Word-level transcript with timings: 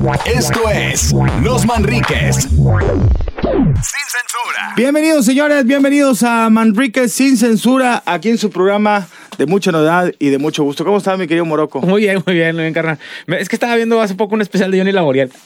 Esto 0.00 0.70
es 0.70 1.12
Los 1.42 1.66
Manriques. 1.66 2.36
Sin 2.36 2.56
censura. 2.56 2.94
Bienvenidos, 4.74 5.26
señores, 5.26 5.66
bienvenidos 5.66 6.22
a 6.22 6.48
Manrique 6.48 7.06
sin 7.06 7.36
censura, 7.36 8.02
aquí 8.06 8.30
en 8.30 8.38
su 8.38 8.50
programa 8.50 9.06
de 9.36 9.44
mucha 9.44 9.70
novedad 9.70 10.10
y 10.18 10.30
de 10.30 10.38
mucho 10.38 10.64
gusto. 10.64 10.86
¿Cómo 10.86 10.96
está 10.96 11.18
mi 11.18 11.26
querido 11.26 11.44
Morocco? 11.44 11.82
Muy 11.82 12.00
bien, 12.00 12.22
muy 12.24 12.34
bien, 12.34 12.54
muy 12.54 12.64
bien, 12.64 12.72
carnal. 12.72 12.98
Es 13.26 13.50
que 13.50 13.56
estaba 13.56 13.76
viendo 13.76 14.00
hace 14.00 14.14
poco 14.14 14.34
un 14.34 14.40
especial 14.40 14.70
de 14.70 14.78
Johnny 14.78 14.92
Laboriel. 14.92 15.30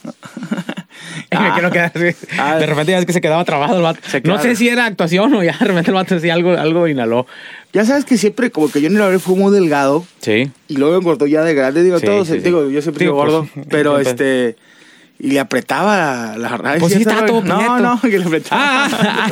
Me 1.30 1.36
Ah. 1.38 1.70
quedar. 1.72 1.92
Ah. 2.38 2.56
De 2.56 2.66
repente 2.66 2.92
ya 2.92 2.98
es 2.98 3.06
que 3.06 3.12
se 3.12 3.20
quedaba 3.20 3.44
trabado 3.44 3.76
el 3.76 3.82
vato. 3.82 4.00
Se 4.08 4.20
No 4.22 4.40
sé 4.40 4.56
si 4.56 4.68
era 4.68 4.86
actuación 4.86 5.32
o 5.34 5.42
ya 5.42 5.56
de 5.58 5.64
repente 5.66 5.90
el 5.90 5.94
vato 5.94 6.14
decía 6.14 6.34
algo, 6.34 6.52
algo 6.52 6.88
inhaló. 6.88 7.26
Ya 7.72 7.84
sabes 7.84 8.04
que 8.04 8.16
siempre, 8.18 8.50
como 8.50 8.70
que 8.70 8.80
Johnny 8.80 8.96
Laurel 8.96 9.18
fue 9.20 9.34
muy 9.36 9.52
delgado 9.52 10.06
Sí. 10.20 10.50
y 10.68 10.76
luego 10.76 10.96
engordó 10.96 11.26
ya 11.26 11.42
de 11.42 11.54
grande. 11.54 11.82
Digo, 11.82 11.98
Sí, 11.98 12.06
todos, 12.06 12.28
sí, 12.28 12.34
sí. 12.34 12.40
digo, 12.40 12.68
yo 12.70 12.80
siempre 12.82 13.04
Digo, 13.04 13.14
digo 13.14 13.24
gordo, 13.24 13.48
pues, 13.52 13.66
pero 13.68 14.00
siempre. 14.02 14.50
este. 14.52 14.56
Y 15.16 15.30
le 15.30 15.38
apretaba 15.38 16.36
la, 16.36 16.48
raya. 16.56 16.80
Pues 16.80 16.92
sí, 16.92 16.98
estaba 17.00 17.24
todo 17.24 17.40
No, 17.42 17.78
no, 17.78 18.00
que 18.00 18.18
le 18.18 18.24
apretaba. 18.24 18.88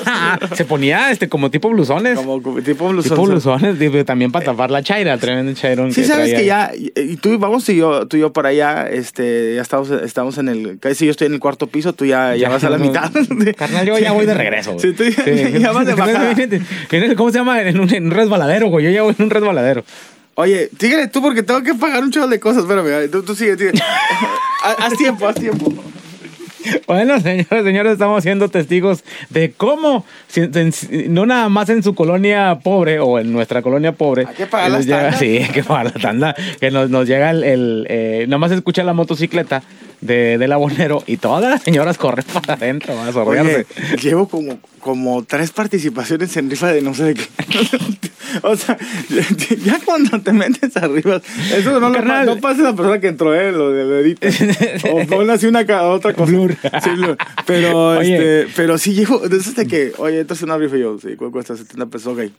Ah, 0.06 0.38
se 0.54 0.64
ponía 0.64 1.10
este 1.10 1.28
como 1.28 1.50
tipo 1.50 1.68
blusones. 1.70 2.16
como, 2.16 2.40
como 2.40 2.62
tipo 2.62 2.88
blusón. 2.88 3.10
tipo 3.10 3.26
blusones, 3.26 3.78
digo, 3.80 4.04
también 4.04 4.30
para 4.30 4.44
tapar 4.44 4.70
la 4.70 4.82
chaira, 4.82 5.18
tremendo 5.18 5.52
chairón. 5.54 5.92
Sí, 5.92 6.04
sabes 6.04 6.30
traía. 6.30 6.36
que 6.38 6.46
ya, 6.46 6.92
y, 6.94 7.16
tú, 7.16 7.36
vamos 7.38 7.64
tú 7.64 7.72
y 7.72 7.76
yo, 7.76 8.06
tú 8.06 8.16
y 8.16 8.20
yo 8.20 8.32
para 8.32 8.50
allá, 8.50 8.86
este, 8.88 9.56
ya 9.56 9.62
estamos, 9.62 9.90
estamos 9.90 10.38
en 10.38 10.48
el, 10.48 10.78
casi 10.78 11.04
yo 11.04 11.10
estoy 11.10 11.26
en 11.26 11.34
el 11.34 11.40
cuarto 11.40 11.66
piso, 11.66 11.92
tú 11.92 12.06
ya, 12.06 12.36
ya, 12.36 12.48
vas 12.48 12.62
a 12.62 12.70
la 12.70 12.78
no. 12.78 12.84
mitad. 12.84 13.10
Carnal, 13.56 13.84
yo 13.84 13.98
ya 13.98 14.12
voy 14.12 14.24
de 14.24 14.34
regreso. 14.34 14.76
Sí, 14.78 14.92
tú 14.92 15.02
ya- 15.04 15.24
ya 15.58 15.72
vas 15.72 15.84
de 15.84 15.94
bajada. 15.96 16.34
¿Cómo 17.16 17.32
se 17.32 17.38
llama? 17.38 17.60
En 17.60 17.80
un, 17.80 17.92
en 17.92 18.04
un 18.06 18.10
resbaladero, 18.12 18.68
güey. 18.68 18.84
Yo 18.84 18.90
ya 18.92 19.02
voy 19.02 19.16
en 19.18 19.24
un 19.24 19.30
resbaladero. 19.30 19.84
Oye, 20.36 20.70
síguele 20.78 21.08
tú 21.08 21.20
porque 21.20 21.42
tengo 21.42 21.62
que 21.62 21.74
pagar 21.74 22.02
un 22.02 22.10
chorro 22.10 22.28
de 22.28 22.40
cosas, 22.40 22.62
espérame, 22.62 23.10
tú, 23.10 23.22
tú 23.22 23.34
sigue, 23.34 23.58
sigue. 23.58 23.72
Haz, 24.62 24.96
tiempo, 24.96 25.26
haz 25.26 25.36
tiempo. 25.36 25.72
Bueno, 26.86 27.18
señores, 27.20 27.64
señores, 27.64 27.92
estamos 27.94 28.22
siendo 28.22 28.48
testigos 28.48 29.02
de 29.30 29.52
cómo, 29.52 30.04
no 31.08 31.26
nada 31.26 31.48
más 31.48 31.68
en 31.70 31.82
su 31.82 31.94
colonia 31.94 32.60
pobre 32.62 33.00
o 33.00 33.18
en 33.18 33.32
nuestra 33.32 33.62
colonia 33.62 33.92
pobre. 33.92 34.26
Hay 34.28 34.34
que 34.34 34.46
pagar 34.46 34.70
las 34.70 34.86
llega-. 34.86 35.12
Sí, 35.18 35.38
hay 35.38 35.48
que 35.50 35.64
pagar 35.64 35.86
la 35.86 36.00
tanda. 36.00 36.36
Que 36.60 36.70
nos, 36.70 36.88
nos 36.90 37.08
llega 37.08 37.30
el. 37.30 37.42
el, 37.44 37.86
eh, 37.88 38.24
nada 38.28 38.38
más 38.38 38.52
escucha 38.52 38.84
la 38.84 38.92
motocicleta 38.92 39.62
de, 40.02 40.36
del 40.36 40.52
abonero 40.52 41.02
y 41.06 41.16
todas 41.16 41.50
las 41.50 41.62
señoras 41.62 41.96
corren 41.96 42.26
para 42.32 42.54
adentro 42.54 42.92
a 42.98 43.04
Oye, 43.04 43.12
sorrearse. 43.12 43.66
llevo 44.02 44.28
como, 44.28 44.58
como 44.80 45.24
tres 45.24 45.52
participaciones 45.52 46.36
en 46.36 46.50
rifa 46.50 46.72
de 46.72 46.82
no 46.82 46.92
sé 46.92 47.04
de 47.04 47.14
qué. 47.14 47.22
o 48.42 48.56
sea, 48.56 48.76
ya 49.64 49.80
cuando 49.84 50.20
te 50.20 50.32
metes 50.32 50.76
arriba, 50.76 51.22
eso 51.54 51.80
no, 51.80 51.88
lo, 51.88 52.24
no 52.24 52.36
pasa 52.38 52.62
la 52.62 52.74
persona 52.74 53.00
que 53.00 53.08
entró, 53.08 53.34
eh, 53.34 53.52
lo 53.52 53.70
de 53.70 53.84
lo 53.84 53.98
edita. 54.00 54.28
o 54.92 55.06
pon 55.06 55.30
así 55.30 55.46
una 55.46 55.60
otra 55.60 56.12
cosa. 56.12 56.30
Blur. 56.30 56.56
Sí, 56.82 56.90
blur. 56.90 57.16
Pero, 57.46 57.98
Oye. 57.98 58.42
este, 58.42 58.52
pero 58.56 58.76
sí 58.78 58.94
llevo, 58.94 59.20
desde 59.28 59.52
de 59.52 59.66
que, 59.66 59.92
oye, 59.98 60.20
esto 60.20 60.34
es 60.34 60.42
una 60.42 60.58
rifa 60.58 60.76
y 60.76 60.80
yo, 60.80 60.98
sí, 60.98 61.14
¿cuál 61.16 61.30
cuesta 61.30 61.56
70 61.56 61.86
pesos? 61.86 62.18
Ok. 62.18 62.32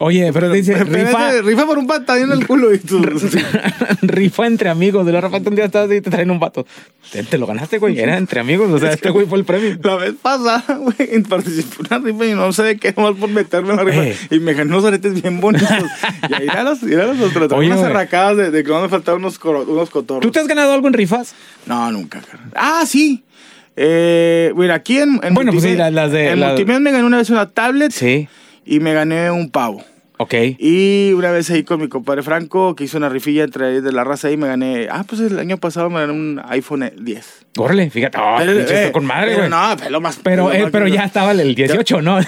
Oye, 0.00 0.30
pero 0.32 0.48
dice, 0.50 0.74
rifa, 0.84 1.32
rifa 1.42 1.66
por 1.66 1.76
un 1.78 1.86
patadín 1.88 2.24
en 2.26 2.32
el 2.38 2.46
culo 2.46 2.72
y 2.72 2.78
tú. 2.78 3.02
rifa 4.02 4.46
entre 4.46 4.68
amigos. 4.68 5.04
De 5.04 5.12
la 5.12 5.20
repente 5.20 5.48
un 5.48 5.56
día 5.56 5.64
estás 5.64 5.90
ahí 5.90 5.96
y 5.96 6.00
te 6.00 6.10
traen 6.10 6.30
un 6.30 6.38
vato. 6.38 6.66
Te, 7.10 7.22
te 7.24 7.36
lo 7.38 7.46
ganaste, 7.46 7.78
güey. 7.78 7.98
Era 7.98 8.16
entre 8.16 8.38
amigos. 8.40 8.70
O 8.70 8.78
sea, 8.78 8.92
este 8.92 9.10
güey 9.10 9.26
fue 9.26 9.38
el 9.38 9.44
premio. 9.44 9.76
La 9.82 9.96
vez 9.96 10.14
pasada, 10.20 10.62
güey, 10.76 11.22
participé 11.22 11.76
en 11.80 11.86
una 11.86 11.98
rifa 12.06 12.26
y 12.26 12.34
no 12.34 12.52
sé 12.52 12.62
de 12.62 12.76
qué, 12.78 12.94
nomás 12.96 13.14
por 13.16 13.28
meterme 13.28 13.70
en 13.70 13.76
la 13.76 13.84
rifa. 13.84 14.04
Eh. 14.06 14.16
Y 14.30 14.38
me 14.40 14.54
gané 14.54 14.70
unos 14.70 14.84
aretes 14.84 15.20
bien 15.20 15.40
bonitos. 15.40 15.68
y 16.30 16.34
ahí 16.34 16.46
eran 16.46 16.64
los, 16.66 16.82
eran 16.84 17.18
los, 17.18 17.34
los, 17.34 17.52
Oye, 17.52 17.66
unas 17.68 17.82
arracadas 17.82 18.36
de, 18.36 18.50
de 18.52 18.62
que 18.64 18.70
no 18.70 18.80
me 18.82 18.88
faltaban 18.88 19.20
unos, 19.20 19.38
coro- 19.38 19.64
unos 19.66 19.90
cotorros. 19.90 20.22
¿Tú 20.22 20.30
te 20.30 20.38
has 20.38 20.46
ganado 20.46 20.72
algo 20.74 20.86
en 20.86 20.92
rifas? 20.94 21.34
No, 21.66 21.90
nunca. 21.90 22.20
cara. 22.20 22.44
Ah, 22.54 22.84
sí. 22.86 23.24
Eh, 23.74 24.52
mira, 24.56 24.74
aquí 24.74 24.98
en, 24.98 25.20
en 25.22 25.34
Bueno, 25.34 25.52
pues 25.52 25.64
sí, 25.64 25.76
las- 25.76 26.12
de- 26.12 26.30
En 26.30 26.40
las- 26.40 26.50
Multimed 26.50 26.80
me 26.80 26.92
gané 26.92 27.04
una 27.04 27.16
vez 27.18 27.30
una 27.30 27.48
tablet 27.50 27.92
Sí. 27.92 28.28
Y 28.68 28.80
me 28.80 28.92
gané 28.92 29.30
un 29.30 29.50
pavo. 29.50 29.82
Ok. 30.18 30.34
Y 30.58 31.12
una 31.14 31.30
vez 31.30 31.48
ahí 31.50 31.62
con 31.62 31.80
mi 31.80 31.88
compadre 31.88 32.22
Franco, 32.22 32.74
que 32.74 32.84
hizo 32.84 32.98
una 32.98 33.08
rifilla 33.08 33.44
entre 33.44 33.66
ahí 33.66 33.80
de 33.80 33.92
la 33.92 34.04
raza 34.04 34.30
y 34.30 34.36
me 34.36 34.46
gané. 34.46 34.88
Ah, 34.90 35.04
pues 35.08 35.20
el 35.20 35.38
año 35.38 35.56
pasado 35.58 35.88
me 35.90 36.00
gané 36.00 36.12
un 36.12 36.40
iPhone 36.44 36.92
10. 37.00 37.46
Órale, 37.64 37.90
fíjate. 37.90 38.18
Oh, 38.20 38.36
Pero, 38.38 38.52
pinche, 38.56 38.74
eh, 38.74 38.78
está 38.80 38.92
con 38.92 39.04
madre, 39.06 39.26
pero 39.34 39.38
güey. 39.38 39.50
No, 39.50 39.76
pero 39.78 40.00
más. 40.00 40.18
Pero, 40.22 40.52
eh, 40.52 40.62
más- 40.62 40.70
pero 40.70 40.88
ya 40.88 41.04
estaba 41.04 41.32
el 41.32 41.54
18, 41.54 42.02
¿no? 42.02 42.18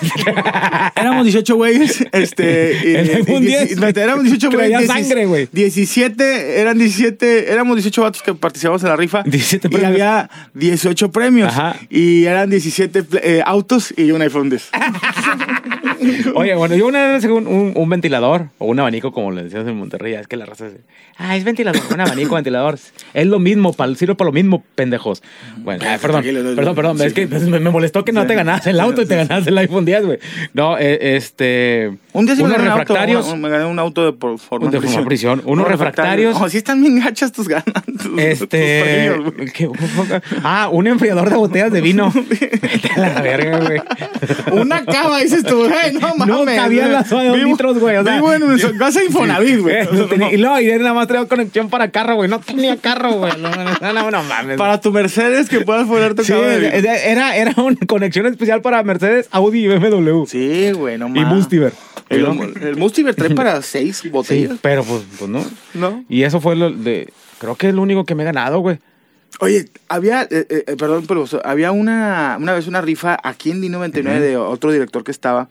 Éramos 0.97 1.25
18 1.25 1.55
güeyes, 1.57 2.05
este... 2.13 2.81
y- 2.85 2.95
El 2.97 3.11
iPhone 3.17 3.43
y- 3.43 3.47
10. 3.47 3.77
y- 3.79 4.01
Éramos 4.01 4.25
18 4.25 4.51
güeyes. 4.51 4.71
Traía 4.71 4.79
16 4.79 5.07
sangre, 5.09 5.27
güey. 5.27 5.49
17, 5.53 6.61
eran 6.61 6.79
17, 6.79 7.53
éramos 7.53 7.77
18 7.77 8.03
vatos 8.03 8.23
que 8.23 8.35
participamos 8.35 8.83
en 8.83 8.89
la 8.91 8.97
rifa. 8.97 9.23
17 9.25 9.69
Y 9.69 9.71
premios. 9.71 9.91
había 9.93 10.31
18 10.55 11.11
premios. 11.11 11.49
Ajá. 11.49 11.77
Y 11.89 12.25
eran 12.25 12.51
17 12.51 13.03
pl- 13.03 13.21
eh, 13.23 13.43
autos 13.45 13.93
y 13.97 14.11
un 14.13 14.23
iPhone 14.23 14.51
10. 14.51 14.71
Oye, 16.35 16.55
bueno, 16.55 16.75
yo 16.77 16.87
una 16.87 17.13
vez 17.13 17.25
un, 17.25 17.47
un, 17.47 17.73
un 17.75 17.89
ventilador 17.89 18.47
o 18.59 18.67
un 18.67 18.81
abanico, 18.81 19.13
como 19.13 19.31
le 19.33 19.45
decíamos 19.45 19.69
en 19.69 19.77
Monterrey, 19.77 20.15
es 20.15 20.27
que 20.27 20.37
la 20.37 20.47
raza 20.47 20.67
dice, 20.67 20.81
ah, 21.19 21.37
es 21.37 21.45
ventilador, 21.45 21.81
un 21.93 22.01
abanico, 22.01 22.35
ventilador. 22.35 22.79
Es 23.13 23.27
lo 23.27 23.39
mismo, 23.39 23.75
sirve 23.97 24.15
para 24.15 24.29
lo 24.29 24.33
mismo, 24.33 24.65
pendejos. 24.75 25.20
Bueno, 25.59 25.85
ah, 25.87 25.99
perdón, 26.01 26.25
perdón, 26.57 26.75
perdón, 26.75 26.99
sí, 26.99 27.05
es 27.05 27.13
que 27.13 27.27
me, 27.27 27.61
molestó 27.61 28.05
que 28.05 28.13
no 28.13 28.27
te 28.27 28.35
ganaras 28.35 28.67
el 28.67 28.81
auto 28.81 29.03
y 29.03 29.07
te 29.07 29.17
ganaras 29.17 29.47
el 29.47 29.57
iPhone 29.59 29.85
10, 29.85 30.07
güey. 30.07 30.19
No, 30.55 30.79
eh, 30.79 31.17
este... 31.17 31.93
Un 32.13 32.27
día 32.27 32.35
sí 32.35 32.43
me 32.43 32.49
gané 32.51 32.65
un 32.65 32.69
auto. 32.71 32.79
refractarios. 32.81 33.27
un- 33.29 33.41
me 33.41 33.49
gané 33.49 33.65
un 33.67 33.79
auto 33.79 34.05
de 34.05 34.13
por 34.13 34.39
forma 34.39 34.71
De 34.71 34.81
forma 34.81 35.05
prisión. 35.07 35.43
Unos 35.45 35.69
refractarios. 35.69 36.39
No, 36.41 36.49
sí 36.49 36.57
están 36.59 36.81
bien 36.81 36.99
gachas 37.01 37.31
tus 37.33 37.47
ganas. 37.49 37.65
tus- 37.87 38.03
tus 38.03 38.19
Este. 38.21 38.83
premios, 38.83 39.35
güey. 39.35 39.51
¿qué? 39.53 39.69
ah, 40.43 40.69
un 40.73 40.87
enfriador 40.87 41.31
de 41.31 41.37
botellas 41.37 41.71
de 41.73 41.81
vino. 41.81 42.13
Vete 42.31 42.91
a 42.97 42.99
la 43.01 43.23
verga, 43.23 43.59
güey. 43.61 43.81
Una 44.61 44.85
cava, 44.85 45.21
dices 45.21 45.45
tú, 45.45 45.69
hey, 45.71 45.97
no 46.01 46.15
mames. 46.17 46.27
No 46.37 46.45
cabían 46.45 46.93
las 46.93 47.09
de 47.09 47.17
dos 47.17 47.37
Vivo- 47.37 47.47
litros, 47.51 47.79
güey. 47.79 47.97
O 47.97 48.03
sea, 48.05 48.15
vivo 48.17 48.33
en 48.35 48.43
un- 48.45 48.59
casa 48.79 49.05
Infonavit, 49.05 49.59
güey. 49.61 49.77
Y 50.33 50.37
luego, 50.37 50.61
y 50.61 50.67
nada 50.79 50.95
más 50.95 51.07
traía 51.07 51.27
conexión 51.27 51.69
para 51.71 51.91
carro, 51.91 52.17
güey. 52.17 52.29
No 52.29 52.41
tenía 52.41 52.77
carro, 52.77 53.13
güey. 53.13 53.33
No, 53.39 53.51
no, 53.51 53.65
no, 53.81 53.93
no, 53.93 54.11
no 54.11 54.23
mames. 54.25 54.57
Para 54.57 54.81
tu 54.81 54.93
Mercedes 55.03 55.49
que 55.49 55.61
puedas 55.61 55.87
poner 55.89 56.15
tu 56.15 56.25
Sí, 56.25 56.33
era, 56.33 57.37
era 57.37 57.55
una 57.57 57.77
conexión 57.87 58.27
especial 58.27 58.63
para 58.63 58.83
Mercedes, 58.83 59.29
Audi 59.31 59.65
y 59.65 59.69
BMW. 59.69 60.25
Sí, 60.27 60.73
güey, 60.73 60.99
no 60.99 61.09
y. 61.09 61.25
Mustiver. 61.25 61.73
El, 62.09 62.27
el 62.63 62.77
Mustiver 62.77 63.15
trae 63.15 63.31
para 63.31 63.63
seis 63.63 63.99
Sí, 63.99 64.09
botellas. 64.09 64.59
pero 64.61 64.83
pues, 64.85 65.03
pues 65.19 65.31
no. 65.31 65.45
¿No? 65.75 66.05
Y 66.09 66.23
eso 66.25 66.41
fue 66.41 66.57
lo 66.57 66.71
de. 66.71 67.13
Creo 67.39 67.55
que 67.57 67.69
es 67.69 67.75
lo 67.75 67.83
único 67.83 68.05
que 68.05 68.15
me 68.15 68.23
he 68.23 68.27
ganado, 68.27 68.59
güey. 68.61 68.79
Oye, 69.39 69.67
había, 69.89 70.23
eh, 70.25 70.47
eh, 70.51 70.77
perdón, 70.77 71.05
pero 71.07 71.25
había 71.45 71.71
una, 71.73 72.37
una 72.39 72.53
vez 72.53 72.67
una 72.67 72.81
rifa 72.81 73.17
aquí 73.23 73.51
en 73.53 73.63
D99 73.63 74.19
de 74.19 74.37
otro 74.37 74.73
director 74.73 75.05
que 75.05 75.13
estaba 75.13 75.49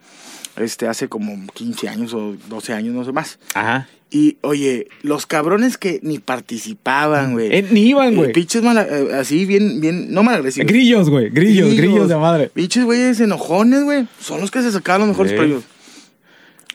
este, 0.60 0.88
hace 0.88 1.08
como 1.08 1.36
15 1.54 1.90
años 1.90 2.14
o 2.14 2.36
12 2.48 2.74
años, 2.74 2.94
no 2.94 3.04
sé 3.06 3.12
más. 3.12 3.40
Ajá. 3.56 3.88
Y, 4.12 4.38
oye, 4.42 4.88
los 5.04 5.26
cabrones 5.28 5.78
que 5.78 6.00
ni 6.02 6.18
participaban, 6.20 7.34
güey. 7.34 7.54
Eh, 7.56 7.68
ni 7.72 7.82
iban, 7.90 8.14
Eh, 8.14 8.16
güey. 8.16 8.32
pinches 8.32 8.64
mala- 8.64 8.88
eh, 8.90 9.14
así, 9.14 9.46
bien, 9.46 9.80
bien, 9.82 10.12
no 10.12 10.24
malagresivos. 10.24 10.68
Grillos, 10.68 11.10
güey. 11.10 11.30
Grillos, 11.30 11.76
grillos 11.76 12.10
de 12.10 12.16
madre. 12.18 12.50
Pinches 12.54 12.86
güeyes 12.86 13.20
enojones, 13.20 13.84
güey. 13.84 14.08
Son 14.20 14.42
los 14.42 14.50
que 14.52 14.62
se 14.64 14.72
sacaban 14.72 15.02
los 15.02 15.10
mejores 15.10 15.34
premios. 15.34 15.64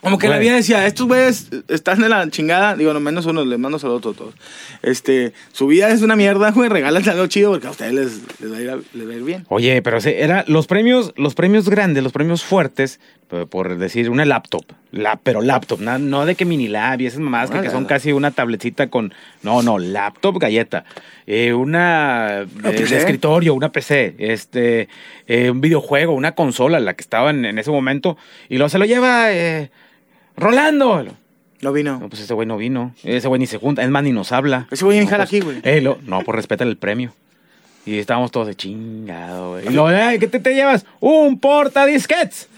Como 0.01 0.19
que 0.19 0.29
la 0.29 0.37
vida 0.39 0.55
decía, 0.55 0.87
estos 0.87 1.07
güeyes 1.07 1.49
están 1.69 1.99
de 2.01 2.11
la 2.11 2.29
chingada. 2.29 2.77
Digo, 2.77 2.93
no 2.93 3.01
menos 3.01 3.25
uno, 3.25 3.43
les 3.43 3.59
mando 3.59 3.79
saludos 3.79 4.01
a 4.01 4.17
todos. 4.19 4.35
Este, 4.83 5.33
su 5.53 5.67
vida 5.67 5.89
es 5.91 6.03
una 6.03 6.15
mierda, 6.15 6.51
güey. 6.51 6.69
Regálense 6.69 7.09
algo 7.09 7.27
chido 7.27 7.51
porque 7.53 7.69
a 7.69 7.71
ustedes 7.71 7.95
les, 7.95 8.21
les 8.39 8.53
va, 8.53 8.57
a 8.59 8.61
ir 8.61 8.71
a- 8.71 8.81
les 8.93 9.09
va 9.09 9.13
a 9.13 9.17
ir 9.17 9.23
bien. 9.23 9.47
Oye, 9.49 9.81
pero 9.81 10.03
sí, 10.03 10.11
era 10.15 10.45
los 10.47 10.67
premios, 10.67 11.15
los 11.17 11.35
premios 11.35 11.71
grandes, 11.71 12.03
los 12.05 12.13
premios 12.13 12.45
fuertes, 12.45 13.01
por- 13.35 13.49
por 13.49 13.77
decir 13.79 14.11
una 14.11 14.25
laptop, 14.25 14.65
la, 14.93 15.17
pero 15.17 15.41
laptop, 15.43 15.81
no 15.81 16.25
de 16.27 16.35
que 16.35 16.45
mini 16.45 16.69
lab 16.69 17.01
y 17.01 17.07
esas 17.07 17.21
mamadas 17.21 17.51
que, 17.51 17.61
que 17.61 17.71
son 17.71 17.85
casi 17.85 18.13
una 18.13 18.31
tabletita 18.31 18.89
con, 18.89 19.13
no, 19.43 19.63
no, 19.63 19.79
laptop 19.79 20.39
galleta, 20.39 20.85
Eh, 21.27 21.53
una 21.55 22.41
eh, 22.43 22.47
de 22.63 22.97
escritorio, 22.97 23.55
una 23.55 23.71
PC, 23.73 24.15
este, 24.19 24.89
eh, 25.27 25.51
un 25.51 25.61
videojuego, 25.61 26.13
una 26.15 26.33
consola, 26.33 26.79
la 26.81 26.95
que 26.95 27.03
estaba 27.03 27.31
en, 27.31 27.45
en 27.45 27.59
ese 27.59 27.71
momento, 27.71 28.17
y 28.49 28.57
luego 28.59 28.69
se 28.69 28.79
lo 28.79 28.85
lleva 28.85 29.33
eh, 29.33 29.71
Rolando. 30.37 31.05
No 31.63 31.73
vino. 31.73 31.99
No, 31.99 32.09
pues 32.11 32.21
ese 32.23 32.35
güey 32.35 32.47
no 32.47 32.57
vino, 32.59 32.95
ese 33.05 33.27
güey 33.29 33.39
ni 33.39 33.47
se 33.47 33.57
junta, 33.59 33.83
es 33.83 33.89
más, 33.89 34.03
ni 34.03 34.13
nos 34.13 34.33
habla. 34.33 34.67
Ese 34.71 34.85
güey 34.85 35.01
ni 35.01 35.07
jala 35.07 35.25
pues, 35.25 35.31
aquí, 35.31 35.41
güey. 35.41 35.61
eh, 35.63 35.81
no, 35.81 36.21
pues 36.23 36.37
respeta 36.37 36.63
el 36.65 36.77
premio. 36.77 37.13
Y 37.87 37.99
estábamos 37.99 38.31
todos 38.31 38.47
de 38.47 38.55
chingado, 38.55 39.51
güey. 39.53 39.67
Y 39.67 39.71
luego, 39.71 39.89
"Ay, 39.89 40.19
¿qué 40.19 40.27
te, 40.27 40.41
te 40.41 40.55
llevas? 40.55 40.87
Un 41.01 41.39
porta 41.39 41.85
disquets. 41.85 42.49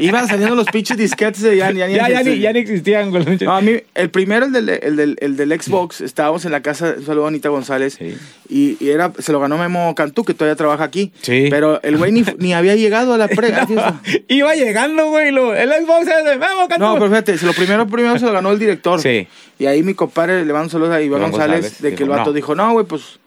Iban 0.00 0.26
saliendo 0.26 0.56
los 0.56 0.66
pinches 0.66 0.96
disquetes 0.96 1.42
de 1.42 1.56
ya, 1.56 1.70
ya, 1.70 1.86
ya, 1.88 2.08
ya, 2.08 2.22
ni, 2.24 2.38
ya 2.40 2.52
ni 2.52 2.58
existían, 2.58 3.10
güey. 3.10 3.24
No, 3.42 3.52
a 3.56 3.60
mí, 3.60 3.72
el 3.94 4.10
primero, 4.10 4.46
el 4.46 4.52
del, 4.52 4.68
el 4.68 4.96
del, 4.96 5.16
el 5.20 5.36
del 5.36 5.60
Xbox, 5.62 6.00
estábamos 6.00 6.44
en 6.44 6.50
la 6.52 6.60
casa, 6.60 6.94
un 6.98 7.06
saludo 7.06 7.26
a 7.26 7.28
Anita 7.28 7.48
González, 7.50 7.94
Sí. 7.98 8.16
y, 8.48 8.76
y 8.84 8.90
era, 8.90 9.12
se 9.18 9.30
lo 9.30 9.38
ganó 9.38 9.58
Memo 9.58 9.94
Cantú, 9.94 10.24
que 10.24 10.34
todavía 10.34 10.56
trabaja 10.56 10.82
aquí. 10.84 11.12
Sí. 11.22 11.46
Pero 11.50 11.80
el 11.82 11.96
güey 11.96 12.10
ni, 12.10 12.24
ni 12.38 12.52
había 12.52 12.74
llegado 12.74 13.14
a 13.14 13.18
la 13.18 13.28
pre. 13.28 13.52
No, 13.68 14.00
iba 14.28 14.54
llegando, 14.56 15.06
güey. 15.10 15.30
lo- 15.30 15.54
El 15.54 15.70
Xbox 15.70 16.08
es 16.08 16.24
de 16.24 16.36
Memo 16.36 16.66
Cantú. 16.68 16.84
No, 16.84 16.94
pero 16.94 17.08
fíjate, 17.08 17.38
se 17.38 17.46
lo 17.46 17.52
primero, 17.52 17.86
primero 17.86 18.18
se 18.18 18.26
lo 18.26 18.32
ganó 18.32 18.50
el 18.50 18.58
director. 18.58 19.00
Sí. 19.00 19.28
Y 19.58 19.66
ahí 19.66 19.84
mi 19.84 19.94
compadre 19.94 20.38
le 20.44 20.52
manda 20.52 20.62
un 20.64 20.70
saludo 20.70 20.92
a 20.94 21.00
Iván 21.00 21.22
González, 21.22 21.60
González, 21.62 21.80
de 21.82 21.94
que 21.94 22.02
el 22.02 22.08
vato 22.08 22.30
no. 22.30 22.32
dijo, 22.32 22.56
no, 22.56 22.72
güey, 22.72 22.84
pues 22.86 23.20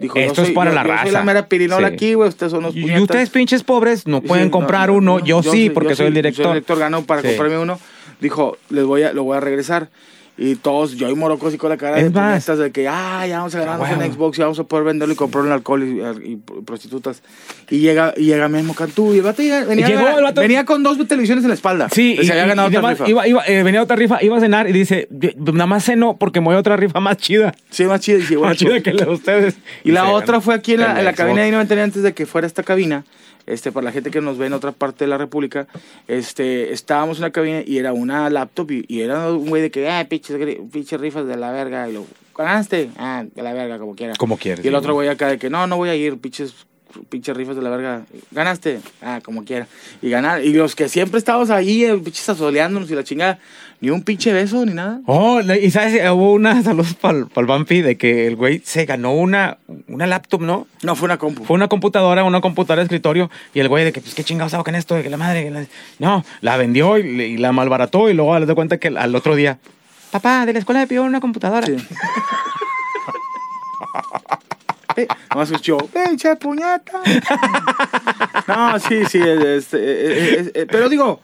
Dijo, 0.00 0.18
Esto 0.18 0.34
yo 0.34 0.42
es 0.42 0.48
soy- 0.48 0.54
para 0.54 0.70
yo- 0.70 0.74
la 0.74 0.82
yo 0.82 0.88
raza. 0.88 1.02
soy 1.04 1.12
la 1.12 1.22
mera 1.22 1.48
pirinola 1.48 1.88
Sí. 1.88 1.94
aquí, 1.94 2.14
güey. 2.14 2.28
Ustedes 2.28 2.50
son 2.50 2.62
los 2.64 2.74
Y 2.76 2.80
puñetas. 2.82 3.02
ustedes 3.02 3.30
pinches 3.30 3.62
pobres 3.62 4.06
no 4.06 4.22
pueden 4.22 4.46
sí, 4.46 4.50
comprar 4.50 4.88
no, 4.88 4.96
uno. 4.96 5.18
no, 5.20 5.24
yo, 5.24 5.42
sí, 5.42 5.70
porque 5.70 5.90
yo 5.90 5.96
soy 5.96 6.06
el 6.08 6.14
director. 6.14 6.44
Soy 6.44 6.50
el 6.50 6.54
director, 6.54 6.78
gano 6.78 7.04
para 7.04 7.22
Sí. 7.22 7.28
comprarme 7.28 7.58
uno. 7.58 7.78
Dijo, 8.20 8.56
les 8.70 8.84
voy 8.84 9.02
a, 9.04 9.12
lo 9.12 9.22
voy 9.24 9.36
a 9.36 9.40
regresar. 9.40 9.88
Y 10.36 10.56
todos, 10.56 10.96
yo 10.96 11.08
y 11.08 11.14
Morocco 11.14 11.46
así 11.46 11.56
con 11.56 11.70
la 11.70 11.76
cara 11.76 11.96
Es 11.98 12.04
de 12.04 12.10
más. 12.10 12.44
de 12.44 12.72
que, 12.72 12.88
ah, 12.88 13.24
ya 13.24 13.38
vamos 13.38 13.54
a 13.54 13.60
ganarnos 13.60 13.88
Ah, 13.88 14.04
en. 14.04 14.12
Xbox 14.12 14.36
y 14.38 14.40
vamos 14.42 14.58
a 14.58 14.64
poder 14.64 14.84
venderlo 14.84 15.14
y 15.14 15.16
comprarlo 15.16 15.48
en 15.48 15.54
alcohol 15.54 15.84
y, 15.84 16.00
y 16.32 16.36
prostitutas. 16.64 17.22
Y 17.70 17.78
llega, 17.78 18.12
y 18.16 18.24
llega 18.24 18.48
Memo 18.48 18.74
Cantú 18.74 19.14
y 19.14 19.18
el 19.18 19.22
vato 19.22 19.42
venía, 19.42 19.86
Llegó 19.86 20.18
el 20.18 20.24
vato- 20.24 20.40
venía 20.40 20.64
con 20.64 20.82
dos 20.82 20.98
televisiones 21.06 21.44
en 21.44 21.48
la 21.50 21.54
espalda. 21.54 21.88
Sí, 21.88 22.16
Se 22.16 22.24
y, 22.24 22.30
había 22.30 22.46
y- 22.46 22.48
ganado 22.48 22.66
otra 22.68 22.80
además 22.80 22.98
rifa. 22.98 23.10
iba, 23.10 23.28
iba, 23.28 23.46
eh, 23.46 23.62
venía 23.62 23.80
otra 23.80 23.94
rifa, 23.94 24.18
iba 24.24 24.36
a 24.36 24.40
cenar 24.40 24.68
y 24.68 24.72
dice, 24.72 25.06
"Yo- 25.12 25.30
nada 25.52 25.66
más 25.66 25.84
cenó 25.84 26.16
porque 26.16 26.40
me 26.40 26.46
voy 26.46 26.56
a 26.56 26.58
otra 26.58 26.76
rifa 26.76 26.98
más 26.98 27.16
chida. 27.18 27.54
Sí, 27.70 27.84
más 27.84 28.00
chida. 28.00 28.18
Y, 28.18 28.22
sí, 28.22 28.34
Más 28.34 28.40
bueno, 28.40 28.54
chida 28.56 28.80
que 28.80 28.92
la 28.92 29.04
de 29.04 29.12
ustedes. 29.12 29.54
Y 29.84 29.92
la 29.92 30.04
se 30.06 30.12
otra 30.14 30.40
fue 30.40 30.56
aquí 30.56 30.74
en 30.74 30.80
la, 30.80 30.98
en 30.98 31.04
la 31.04 31.12
cabina 31.12 31.42
de 31.42 31.52
99 31.52 31.84
antes 31.84 32.02
de 32.02 32.12
que 32.12 32.26
fuera 32.26 32.46
esta 32.48 32.64
cabina. 32.64 33.04
Este, 33.46 33.72
para 33.72 33.84
la 33.84 33.92
gente 33.92 34.10
que 34.10 34.20
nos 34.20 34.38
ve 34.38 34.46
en 34.46 34.54
otra 34.54 34.72
parte 34.72 35.04
de 35.04 35.08
la 35.08 35.18
República, 35.18 35.66
este, 36.08 36.72
estábamos 36.72 37.18
en 37.18 37.22
la 37.22 37.30
cabina 37.30 37.62
y 37.64 37.78
era 37.78 37.92
una 37.92 38.30
laptop 38.30 38.70
y, 38.70 38.84
y 38.88 39.02
era 39.02 39.30
un 39.30 39.48
güey 39.48 39.62
de 39.62 39.70
que, 39.70 39.88
ah, 39.88 40.06
pinches, 40.08 40.36
pinches 40.72 41.00
rifas 41.00 41.26
de 41.26 41.36
la 41.36 41.52
verga. 41.52 41.88
Y 41.88 41.92
lo, 41.92 42.06
¿ganaste? 42.36 42.90
Ah, 42.96 43.24
de 43.34 43.42
la 43.42 43.52
verga, 43.52 43.78
como 43.78 43.94
quiera. 43.94 44.14
Como 44.16 44.38
quieres, 44.38 44.64
Y 44.64 44.68
el 44.68 44.74
sí, 44.74 44.78
otro 44.78 44.94
güey 44.94 45.08
acá 45.08 45.28
de 45.28 45.38
que, 45.38 45.50
no, 45.50 45.66
no 45.66 45.76
voy 45.76 45.90
a 45.90 45.94
ir, 45.94 46.18
pinches, 46.18 46.66
pinches 47.08 47.36
rifas 47.36 47.56
de 47.56 47.62
la 47.62 47.70
verga. 47.70 48.02
¿Ganaste? 48.30 48.80
Ah, 49.02 49.20
como 49.24 49.44
quiera. 49.44 49.66
Y 50.02 50.10
ganar. 50.10 50.42
Y 50.44 50.52
los 50.52 50.74
que 50.74 50.88
siempre 50.88 51.18
estábamos 51.18 51.50
ahí, 51.50 51.84
eh, 51.84 51.94
pinches 51.96 52.28
asoleándonos 52.28 52.90
y 52.90 52.94
la 52.94 53.04
chingada, 53.04 53.38
ni 53.80 53.90
un 53.90 54.02
pinche 54.02 54.32
beso 54.32 54.64
ni 54.64 54.72
nada. 54.74 55.00
Oh, 55.06 55.40
y 55.40 55.70
sabes, 55.70 56.00
hubo 56.10 56.32
una 56.32 56.62
salud 56.64 56.86
para 57.00 57.18
el 57.18 57.46
Vampi 57.46 57.82
de 57.82 57.96
que 57.96 58.26
el 58.26 58.36
güey 58.36 58.60
se 58.64 58.84
ganó 58.84 59.12
una, 59.14 59.58
una 59.88 60.06
laptop, 60.06 60.40
¿no? 60.42 60.66
No, 60.82 60.94
fue 60.96 61.06
una 61.06 61.18
compu. 61.18 61.44
Fue 61.44 61.54
una 61.54 61.68
computadora, 61.68 62.24
una 62.24 62.40
computadora 62.40 62.80
de 62.80 62.84
escritorio, 62.84 63.30
y 63.52 63.60
el 63.60 63.68
güey 63.68 63.84
de 63.84 63.92
que, 63.92 64.00
pues, 64.00 64.14
¿qué 64.14 64.24
chingados 64.24 64.54
hago 64.54 64.64
con 64.64 64.74
esto? 64.74 64.94
De 64.94 65.02
que 65.02 65.10
la 65.10 65.16
madre, 65.16 65.44
que 65.44 65.50
la- 65.50 65.66
no, 65.98 66.24
la 66.40 66.56
vendió 66.56 66.98
y, 66.98 67.36
la 67.36 67.52
malbarató, 67.52 68.08
y 68.10 68.14
luego 68.14 68.38
le 68.38 68.46
dio 68.46 68.54
cuenta 68.54 68.78
que 68.78 68.88
al 68.88 69.14
otro 69.14 69.34
día, 69.34 69.58
papá, 70.10 70.46
de 70.46 70.52
la 70.52 70.58
escuela 70.60 70.80
me 70.80 70.86
pidió 70.86 71.02
una 71.02 71.20
computadora. 71.20 71.66
Sí. 71.66 71.76
Eh, 74.96 75.06
Nomás 75.30 75.50
escuchó, 75.50 75.78
pinche 75.78 76.36
puñeta. 76.36 77.00
No, 78.46 78.78
sí, 78.78 79.04
sí, 79.08 79.18
este, 79.20 79.76
eh, 79.78 80.40
eh, 80.40 80.50
eh, 80.54 80.66
pero 80.70 80.88
digo, 80.88 81.20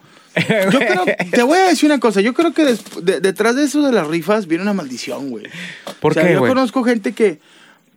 yo 0.71 0.79
creo, 0.79 1.05
te 1.31 1.43
voy 1.43 1.57
a 1.57 1.67
decir 1.67 1.89
una 1.89 1.99
cosa, 1.99 2.21
yo 2.21 2.33
creo 2.33 2.53
que 2.53 2.65
des- 2.65 2.83
de- 3.05 3.19
detrás 3.19 3.55
de 3.55 3.63
eso 3.65 3.81
de 3.81 3.91
las 3.91 4.07
rifas 4.07 4.47
viene 4.47 4.63
una 4.63 4.73
maldición, 4.73 5.29
güey. 5.29 5.45
¿Por 5.99 6.11
O 6.11 6.13
sea, 6.13 6.23
qué, 6.25 6.33
Yo 6.33 6.39
güey? 6.39 6.51
conozco 6.51 6.83
gente 6.83 7.13
que, 7.13 7.39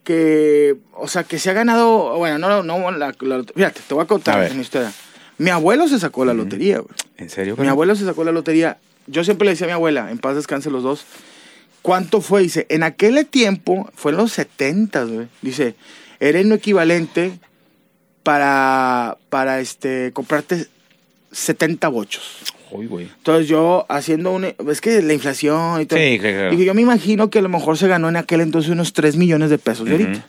que, 0.03 0.75
o 0.93 1.07
sea, 1.07 1.23
que 1.23 1.39
se 1.39 1.49
ha 1.49 1.53
ganado, 1.53 2.17
bueno, 2.17 2.37
no, 2.37 2.63
no, 2.63 2.91
la, 2.91 3.13
la- 3.19 3.43
fíjate, 3.43 3.81
te 3.87 3.93
voy 3.93 4.01
a 4.01 4.05
A 4.05 4.07
contar 4.07 4.39
ver. 4.39 4.51
una 4.51 4.61
historia. 4.61 4.91
Mi 5.37 5.49
abuelo 5.49 5.87
se 5.87 5.99
sacó 5.99 6.23
la 6.23 6.33
lotería, 6.33 6.79
güey. 6.79 6.93
¿En 7.17 7.29
serio? 7.29 7.53
Mi 7.53 7.57
carnal? 7.57 7.71
abuelo 7.71 7.95
se 7.95 8.05
sacó 8.05 8.23
la 8.23 8.31
lotería. 8.31 8.77
Yo 9.07 9.23
siempre 9.23 9.45
le 9.45 9.51
decía 9.51 9.65
a 9.65 9.69
mi 9.69 9.73
abuela, 9.73 10.09
en 10.11 10.17
paz 10.17 10.35
descanse 10.35 10.69
los 10.71 10.83
dos, 10.83 11.05
¿cuánto 11.85 12.19
fue? 12.21 12.41
Dice, 12.41 12.65
en 12.69 12.81
aquel 12.81 13.23
tiempo, 13.27 13.87
fue 13.93 14.11
en 14.11 14.17
los 14.17 14.31
70, 14.31 15.03
güey. 15.03 15.27
Dice, 15.43 15.75
era 16.19 16.39
un 16.41 16.51
equivalente 16.51 17.33
para, 18.23 19.17
para 19.29 19.59
este, 19.59 20.11
comprarte 20.13 20.65
70 21.31 21.87
bochos. 21.89 22.23
Uy, 22.71 22.87
güey. 22.87 23.05
Entonces 23.17 23.47
yo 23.47 23.85
haciendo 23.87 24.31
un... 24.31 24.45
Es 24.45 24.81
que 24.81 25.01
la 25.01 25.13
inflación 25.13 25.81
y 25.81 25.85
todo. 25.85 25.99
Sí, 25.99 26.17
claro. 26.19 26.49
Dije, 26.51 26.65
yo 26.65 26.73
me 26.73 26.81
imagino 26.81 27.29
que 27.29 27.39
a 27.39 27.41
lo 27.43 27.49
mejor 27.49 27.77
se 27.77 27.87
ganó 27.87 28.09
en 28.09 28.17
aquel 28.17 28.41
entonces 28.41 28.71
unos 28.71 28.93
3 28.93 29.15
millones 29.17 29.49
de 29.51 29.57
pesos 29.59 29.85
de 29.85 29.93
Ujú. 29.95 30.03
ahorita. 30.03 30.25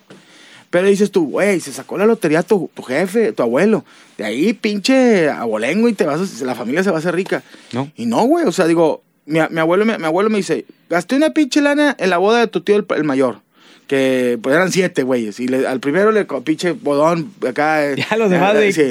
Pero 0.69 0.89
dices 0.89 1.11
tú, 1.11 1.31
güey, 1.31 1.61
se 1.61 1.73
sacó 1.73 1.97
la 1.97 2.05
lotería 2.07 2.43
tu, 2.43 2.71
tu 2.75 2.83
jefe, 2.83 3.33
tu 3.33 3.43
abuelo. 3.43 3.85
De 4.19 4.25
ahí, 4.25 4.53
pinche 4.53 5.31
abolengo, 5.31 5.89
y 5.89 5.95
te 5.95 6.05
vas 6.05 6.43
a- 6.43 6.45
la 6.45 6.55
familia 6.55 6.83
se 6.83 6.91
va 6.91 6.97
a 6.97 6.99
hacer 6.99 7.15
rica. 7.15 7.43
No. 7.73 7.91
Y 7.97 8.05
no, 8.05 8.23
güey, 8.25 8.45
o 8.45 8.53
sea, 8.53 8.67
digo, 8.67 9.03
mi, 9.27 9.41
mi 9.51 9.61
abuelo, 9.61 9.85
me- 9.85 9.99
mi, 9.99 10.05
abuelo 10.05 10.31
me 10.31 10.39
dice, 10.39 10.65
gasté 10.89 11.17
una 11.17 11.31
pinche 11.31 11.61
lana 11.61 11.95
en 11.99 12.11
la 12.11 12.19
boda 12.19 12.41
de 12.41 12.47
tu 12.47 12.61
tío 12.63 12.77
el, 12.77 12.87
el 12.97 13.05
mayor. 13.05 13.41
Que 13.87 14.37
pues 14.43 14.55
eran 14.57 14.73
siete, 14.73 15.05
güeyes. 15.05 15.39
Y 15.39 15.47
le- 15.49 15.67
al 15.67 15.79
primero 15.81 16.11
le 16.11 16.25
pinche 16.25 16.73
bodón 16.73 17.31
acá. 17.47 17.85
eh, 17.87 17.97
Ya 18.11 18.17
los 18.17 18.31
demás, 18.31 18.55
eh, 18.57 18.59
de- 18.59 18.73
Sí, 18.73 18.83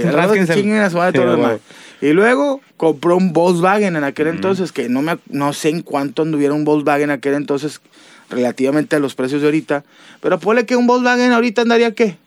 chinguen 0.54 0.80
a 0.80 0.90
su 0.90 0.98
madre 0.98 1.20
los 1.26 1.36
güey. 1.36 1.48
demás. 1.48 1.60
Y 2.02 2.10
luego 2.14 2.62
compró 2.78 3.18
un 3.18 3.34
Volkswagen 3.34 3.96
en 3.96 4.04
aquel 4.04 4.28
entonces, 4.28 4.72
que 4.72 4.88
no, 4.90 5.02
me, 5.02 5.18
no 5.30 5.52
sé 5.54 5.70
en 5.70 5.82
cuánto 5.82 6.22
anduviera 6.22 6.54
un 6.54 6.64
Volkswagen 6.66 7.04
en 7.06 7.12
aquel 7.12 7.34
entonces, 7.34 7.82
relativamente 8.30 8.96
a 8.96 9.00
los 9.00 9.16
precios 9.16 9.42
de 9.42 9.48
ahorita. 9.48 9.84
Pero 10.22 10.40
ponle 10.40 10.66
que 10.66 10.76
un 10.76 10.88
Volkswagen 10.88 11.32
ahorita 11.32 11.62
andaría, 11.64 11.92
¿qué? 11.94 12.18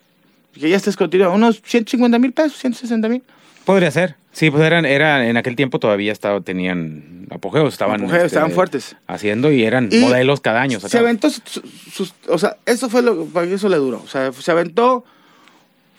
Que 0.54 0.68
ya 0.68 0.76
estés 0.76 0.96
continuando, 0.96 1.36
unos 1.36 1.60
150 1.64 2.18
mil 2.18 2.32
pesos, 2.32 2.58
160 2.58 3.08
mil. 3.08 3.22
Podría 3.64 3.90
ser. 3.90 4.16
Sí, 4.38 4.50
pues 4.52 4.62
eran, 4.62 4.84
eran 4.86 5.22
en 5.22 5.36
aquel 5.36 5.56
tiempo 5.56 5.80
todavía 5.80 6.12
estaba, 6.12 6.40
tenían 6.40 7.26
apogeos, 7.30 7.72
estaban, 7.72 8.04
este, 8.04 8.24
estaban 8.26 8.52
fuertes. 8.52 8.94
Haciendo 9.08 9.50
y 9.50 9.64
eran 9.64 9.88
Y 9.90 9.98
modelos 9.98 10.40
cada 10.40 10.60
año. 10.62 10.78
Se 10.78 10.96
aventó, 10.98 11.28
sus- 11.28 12.14
o 12.28 12.38
sea, 12.38 12.56
eso 12.64 12.88
fue 12.88 13.02
lo 13.02 13.24
para 13.26 13.48
que 13.48 13.54
eso 13.54 13.68
le 13.68 13.76
duró. 13.78 14.00
O 14.04 14.06
sea, 14.08 14.32
se 14.32 14.50
aventó 14.52 15.04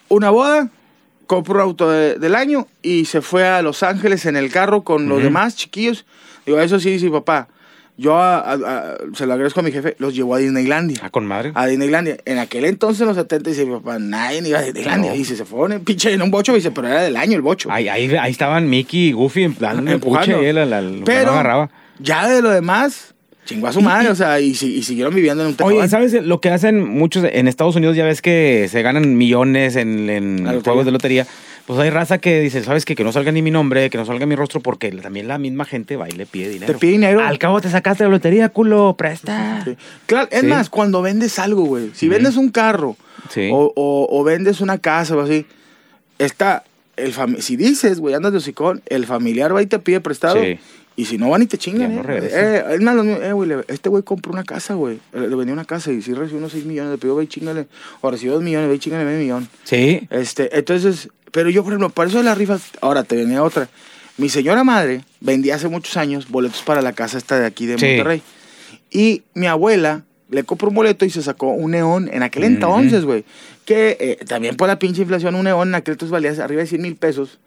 una 0.08 0.30
boda, 0.30 0.70
compró 1.28 1.56
un 1.56 1.62
auto 1.62 1.92
de- 1.92 2.16
del 2.16 2.34
año 2.36 2.66
y 2.82 3.06
se 3.06 3.22
fue 3.22 3.46
a 3.46 3.62
Los 3.62 3.84
Ángeles 3.84 4.26
en 4.26 4.38
el 4.38 4.50
carro 4.52 4.84
con 4.84 5.10
los 5.10 5.22
demás 5.22 5.56
chiquillos. 5.58 6.06
Digo, 6.46 6.60
eso 6.62 6.80
sí, 6.80 6.98
sí, 6.98 7.10
papá. 7.10 7.50
Yo 8.02 8.16
a- 8.18 8.40
a- 8.40 8.54
a- 8.54 8.98
se 9.14 9.26
lo 9.26 9.34
agradezco 9.34 9.60
a 9.60 9.64
mi 9.64 9.74
jefe, 9.74 9.96
los 10.00 10.16
llevó 10.16 10.36
a 10.36 10.38
Disneylandia. 10.38 11.00
Ah, 11.04 11.10
con 11.10 11.26
madre. 11.26 11.52
A 11.54 11.68
Disneylandia. 11.68 12.16
En 12.24 12.38
aquel 12.40 12.64
entonces, 12.64 13.02
en 13.02 13.08
los 13.08 13.18
70, 13.18 13.50
dice 13.50 13.66
mi 13.66 13.74
papá, 13.74 14.00
nadie 14.00 14.42
ni 14.42 14.50
iba 14.50 14.60
a 14.60 14.62
Disneylandia. 14.62 15.12
No. 15.12 15.18
Dice, 15.18 15.36
se 15.36 15.44
fue 15.44 15.66
en 15.66 15.74
el 15.74 15.82
pinche 15.82 16.14
en 16.14 16.22
un 16.22 16.32
bocho, 16.32 16.54
dice, 16.54 16.72
pero 16.72 16.88
era 16.88 17.02
del 17.02 17.18
año 17.18 17.36
el 17.36 17.42
bocho. 17.42 17.70
Ahí, 17.70 17.90
ahí, 17.90 18.10
ahí 18.16 18.32
estaban 18.32 18.70
Mickey 18.70 19.08
y 19.10 19.12
Goofy 19.12 19.44
el 19.44 19.54
puche 19.54 19.92
Empujando. 19.92 20.40
él 20.40 20.58
al- 20.60 20.72
al- 20.72 21.02
Pero 21.04 21.26
no 21.26 21.32
agarraba. 21.32 21.70
ya 22.00 22.30
de 22.30 22.42
lo 22.42 22.52
demás, 22.52 23.14
chingó 23.46 23.68
a 23.68 23.74
su 23.74 23.82
madre, 23.82 24.10
o 24.10 24.16
sea, 24.16 24.40
y, 24.40 24.52
y 24.52 24.56
siguieron 24.84 25.14
viviendo 25.14 25.44
en 25.44 25.50
un 25.50 25.56
Oye. 25.66 25.88
¿sabes 25.90 26.14
lo 26.14 26.40
que 26.40 26.52
hacen 26.52 26.82
muchos 26.88 27.26
en 27.30 27.48
Estados 27.50 27.76
Unidos? 27.76 27.98
Ya 27.98 28.06
ves 28.06 28.22
que 28.22 28.68
se 28.72 28.82
ganan 28.82 29.18
millones 29.18 29.76
en, 29.76 30.10
en 30.10 30.44
La 30.46 30.62
juegos 30.62 30.86
de 30.86 30.92
lotería. 30.92 31.28
Pues 31.70 31.80
hay 31.82 31.92
raza 31.92 32.18
que 32.18 32.42
dice, 32.42 32.64
¿sabes 32.64 32.84
qué? 32.84 32.96
Que 32.96 33.04
no 33.04 33.12
salga 33.12 33.32
ni 33.32 33.44
mi 33.44 33.52
nombre, 33.52 33.92
que 33.92 33.98
no 34.00 34.04
salga 34.04 34.26
mi 34.26 34.34
rostro, 34.34 34.60
porque 34.60 34.90
también 34.92 35.28
la 35.28 35.38
misma 35.38 35.66
gente 35.66 35.98
va 35.98 36.10
y 36.10 36.14
le 36.14 36.26
pide 36.26 36.50
dinero. 36.50 36.74
Te 36.74 36.80
pide 36.80 36.94
dinero. 36.94 37.22
Al 37.22 37.38
cabo 37.38 37.62
te 37.62 37.70
sacaste 37.70 38.04
la 38.06 38.10
lotería, 38.10 38.50
culo, 38.50 38.96
presta. 38.98 39.62
Sí. 39.64 39.78
Claro, 40.08 40.28
es 40.32 40.42
Sí. 40.42 40.48
más, 40.48 40.72
cuando 40.72 41.04
vendes 41.04 41.38
algo, 41.38 41.66
güey, 41.66 41.92
si 41.94 42.10
vendes 42.10 42.38
un 42.38 42.50
carro 42.50 42.98
Sí. 43.30 43.52
o, 43.54 43.72
o- 43.76 44.08
o 44.20 44.24
vendes 44.24 44.62
una 44.62 44.80
casa 44.80 45.16
o 45.16 45.20
así, 45.22 45.46
está, 46.18 46.64
el 46.98 47.14
fami- 47.14 47.40
si 47.42 47.56
dices, 47.56 48.00
güey, 48.00 48.16
andas 48.16 48.32
de 48.32 48.40
hocicón, 48.40 48.82
el 48.88 49.06
familiar 49.06 49.56
va 49.56 49.62
y 49.62 49.68
te 49.68 49.78
pide 49.78 50.00
prestado. 50.02 50.42
Sí. 50.42 50.58
Y 50.96 51.06
si 51.06 51.18
no 51.18 51.30
van 51.30 51.42
y 51.44 51.46
te 51.46 51.58
chingan, 51.58 51.96
no 51.96 52.02
eh. 52.02 52.04
regresa. 52.04 52.58
Eh, 52.72 52.76
es 52.76 52.82
más, 52.82 52.98
eh, 53.06 53.32
güey, 53.32 53.50
este 53.70 53.88
güey 53.88 54.04
compró 54.04 54.34
una 54.34 54.44
casa, 54.44 54.74
güey. 54.74 54.96
Eh, 55.14 55.28
Le 55.30 55.36
vendió 55.36 55.54
una 55.54 55.64
casa 55.64 55.94
y 55.94 56.02
si 56.02 56.14
recibió 56.14 56.40
unos 56.40 56.52
6 56.52 56.66
millones, 56.66 56.92
le 56.92 56.98
pidió, 56.98 57.14
güey, 57.14 57.28
chingale. 57.28 57.68
O 58.02 58.12
recibió 58.12 58.34
2 58.34 58.44
millones, 58.44 58.68
güey, 58.68 58.80
chingale 58.80 59.06
medio 59.06 59.20
millón. 59.20 59.48
Sí. 59.64 60.02
Este, 60.10 60.58
entonces, 60.58 61.08
pero 61.32 61.50
yo, 61.50 61.64
por 61.64 61.74
ejemplo, 61.74 61.90
para 61.90 62.10
eso 62.10 62.18
de 62.20 62.24
las 62.26 62.38
rifas, 62.38 62.62
ahora 62.82 63.04
te 63.04 63.16
venía 63.16 63.44
otra. 63.44 63.70
Mi 64.18 64.30
señora 64.30 64.64
madre 64.64 65.02
vendía 65.22 65.56
hace 65.56 65.68
muchos 65.70 65.96
años 65.98 66.28
boletos 66.30 66.62
para 66.64 66.82
la 66.82 66.94
casa 66.94 67.18
esta 67.18 67.40
de 67.40 67.46
aquí 67.46 67.66
de 67.66 67.78
Sí. 67.78 67.86
Monterrey. 67.86 68.22
Y 68.92 69.24
mi 69.34 69.48
abuela 69.48 70.04
le 70.30 70.44
compró 70.44 70.70
un 70.70 70.76
boleto 70.76 71.06
y 71.06 71.10
se 71.10 71.22
sacó 71.24 71.48
un 71.48 71.72
neón 71.72 72.10
en 72.12 72.22
aquel 72.24 72.44
entonces, 72.44 73.06
güey. 73.06 73.24
Que 73.66 73.98
eh, 74.00 74.26
también 74.28 74.56
por 74.58 74.68
la 74.68 74.78
pinche 74.80 75.02
inflación, 75.04 75.36
un 75.36 75.46
neón 75.46 75.70
en 75.70 75.76
aquel 75.76 75.94
entonces 75.94 76.12
valía 76.12 76.32
arriba 76.44 76.62
de 76.62 76.68
100 76.68 76.82
mil 76.82 76.96
pesos. 76.96 77.40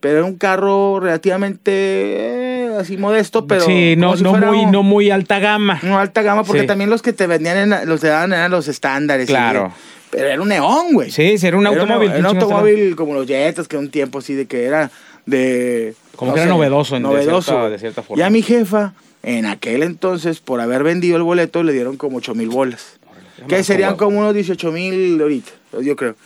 Pero 0.00 0.18
era 0.18 0.24
un 0.26 0.36
carro 0.36 1.00
relativamente 1.00 1.70
eh, 1.72 2.70
así 2.78 2.96
modesto, 2.96 3.46
pero. 3.46 3.64
sí, 3.64 3.94
no, 3.96 4.16
si 4.16 4.22
no, 4.22 4.30
fuera 4.30 4.46
muy, 4.52 4.66
no 4.66 4.82
muy 4.84 5.10
alta 5.10 5.38
gama. 5.40 5.80
no 5.82 5.98
alta 5.98 6.22
gama, 6.22 6.44
porque 6.44 6.62
Sí. 6.62 6.66
también 6.68 6.88
los 6.90 7.02
que 7.02 7.12
te 7.12 7.26
vendían, 7.26 7.72
en 7.72 7.88
los 7.88 8.00
te 8.00 8.06
daban 8.08 8.32
eran 8.32 8.50
los 8.50 8.68
estándares. 8.68 9.26
Claro. 9.26 9.72
Pero 10.10 10.26
era 10.28 10.40
un 10.40 10.48
neón, 10.48 10.92
güey. 10.94 11.10
Sí, 11.10 11.38
sí, 11.38 11.46
era 11.46 11.56
un 11.56 11.66
automóvil. 11.66 12.10
Era 12.10 12.18
un 12.20 12.26
automóvil 12.26 12.96
como 12.96 13.14
los 13.14 13.26
Jetas, 13.26 13.68
que 13.68 13.76
un 13.76 13.90
tiempo 13.90 14.18
así 14.18 14.34
de 14.34 14.46
que 14.46 14.64
era 14.64 14.90
de... 15.26 15.94
Como 16.16 16.34
que 16.34 16.40
era 16.40 16.48
novedoso 16.48 16.96
en- 16.96 17.02
de 17.02 17.08
novedoso. 17.08 17.50
cierta- 17.52 17.70
de 17.70 17.78
cierta 17.78 18.02
forma. 18.02 18.22
Y 18.22 18.26
a 18.26 18.30
mi 18.30 18.42
jefa, 18.42 18.94
en 19.22 19.46
aquel 19.46 19.82
entonces, 19.82 20.40
por 20.40 20.60
haber 20.60 20.82
vendido 20.82 21.16
el 21.16 21.22
boleto, 21.22 21.62
le 21.62 21.72
dieron 21.72 21.96
como 21.96 22.18
8 22.18 22.34
mil 22.34 22.48
bolas. 22.48 22.98
Que 23.46 23.62
serían 23.62 23.96
como- 23.96 24.10
como 24.12 24.20
unos 24.20 24.34
18 24.34 24.72
mil 24.72 25.20
ahorita, 25.20 25.50
yo 25.80 25.94
creo. 25.94 26.16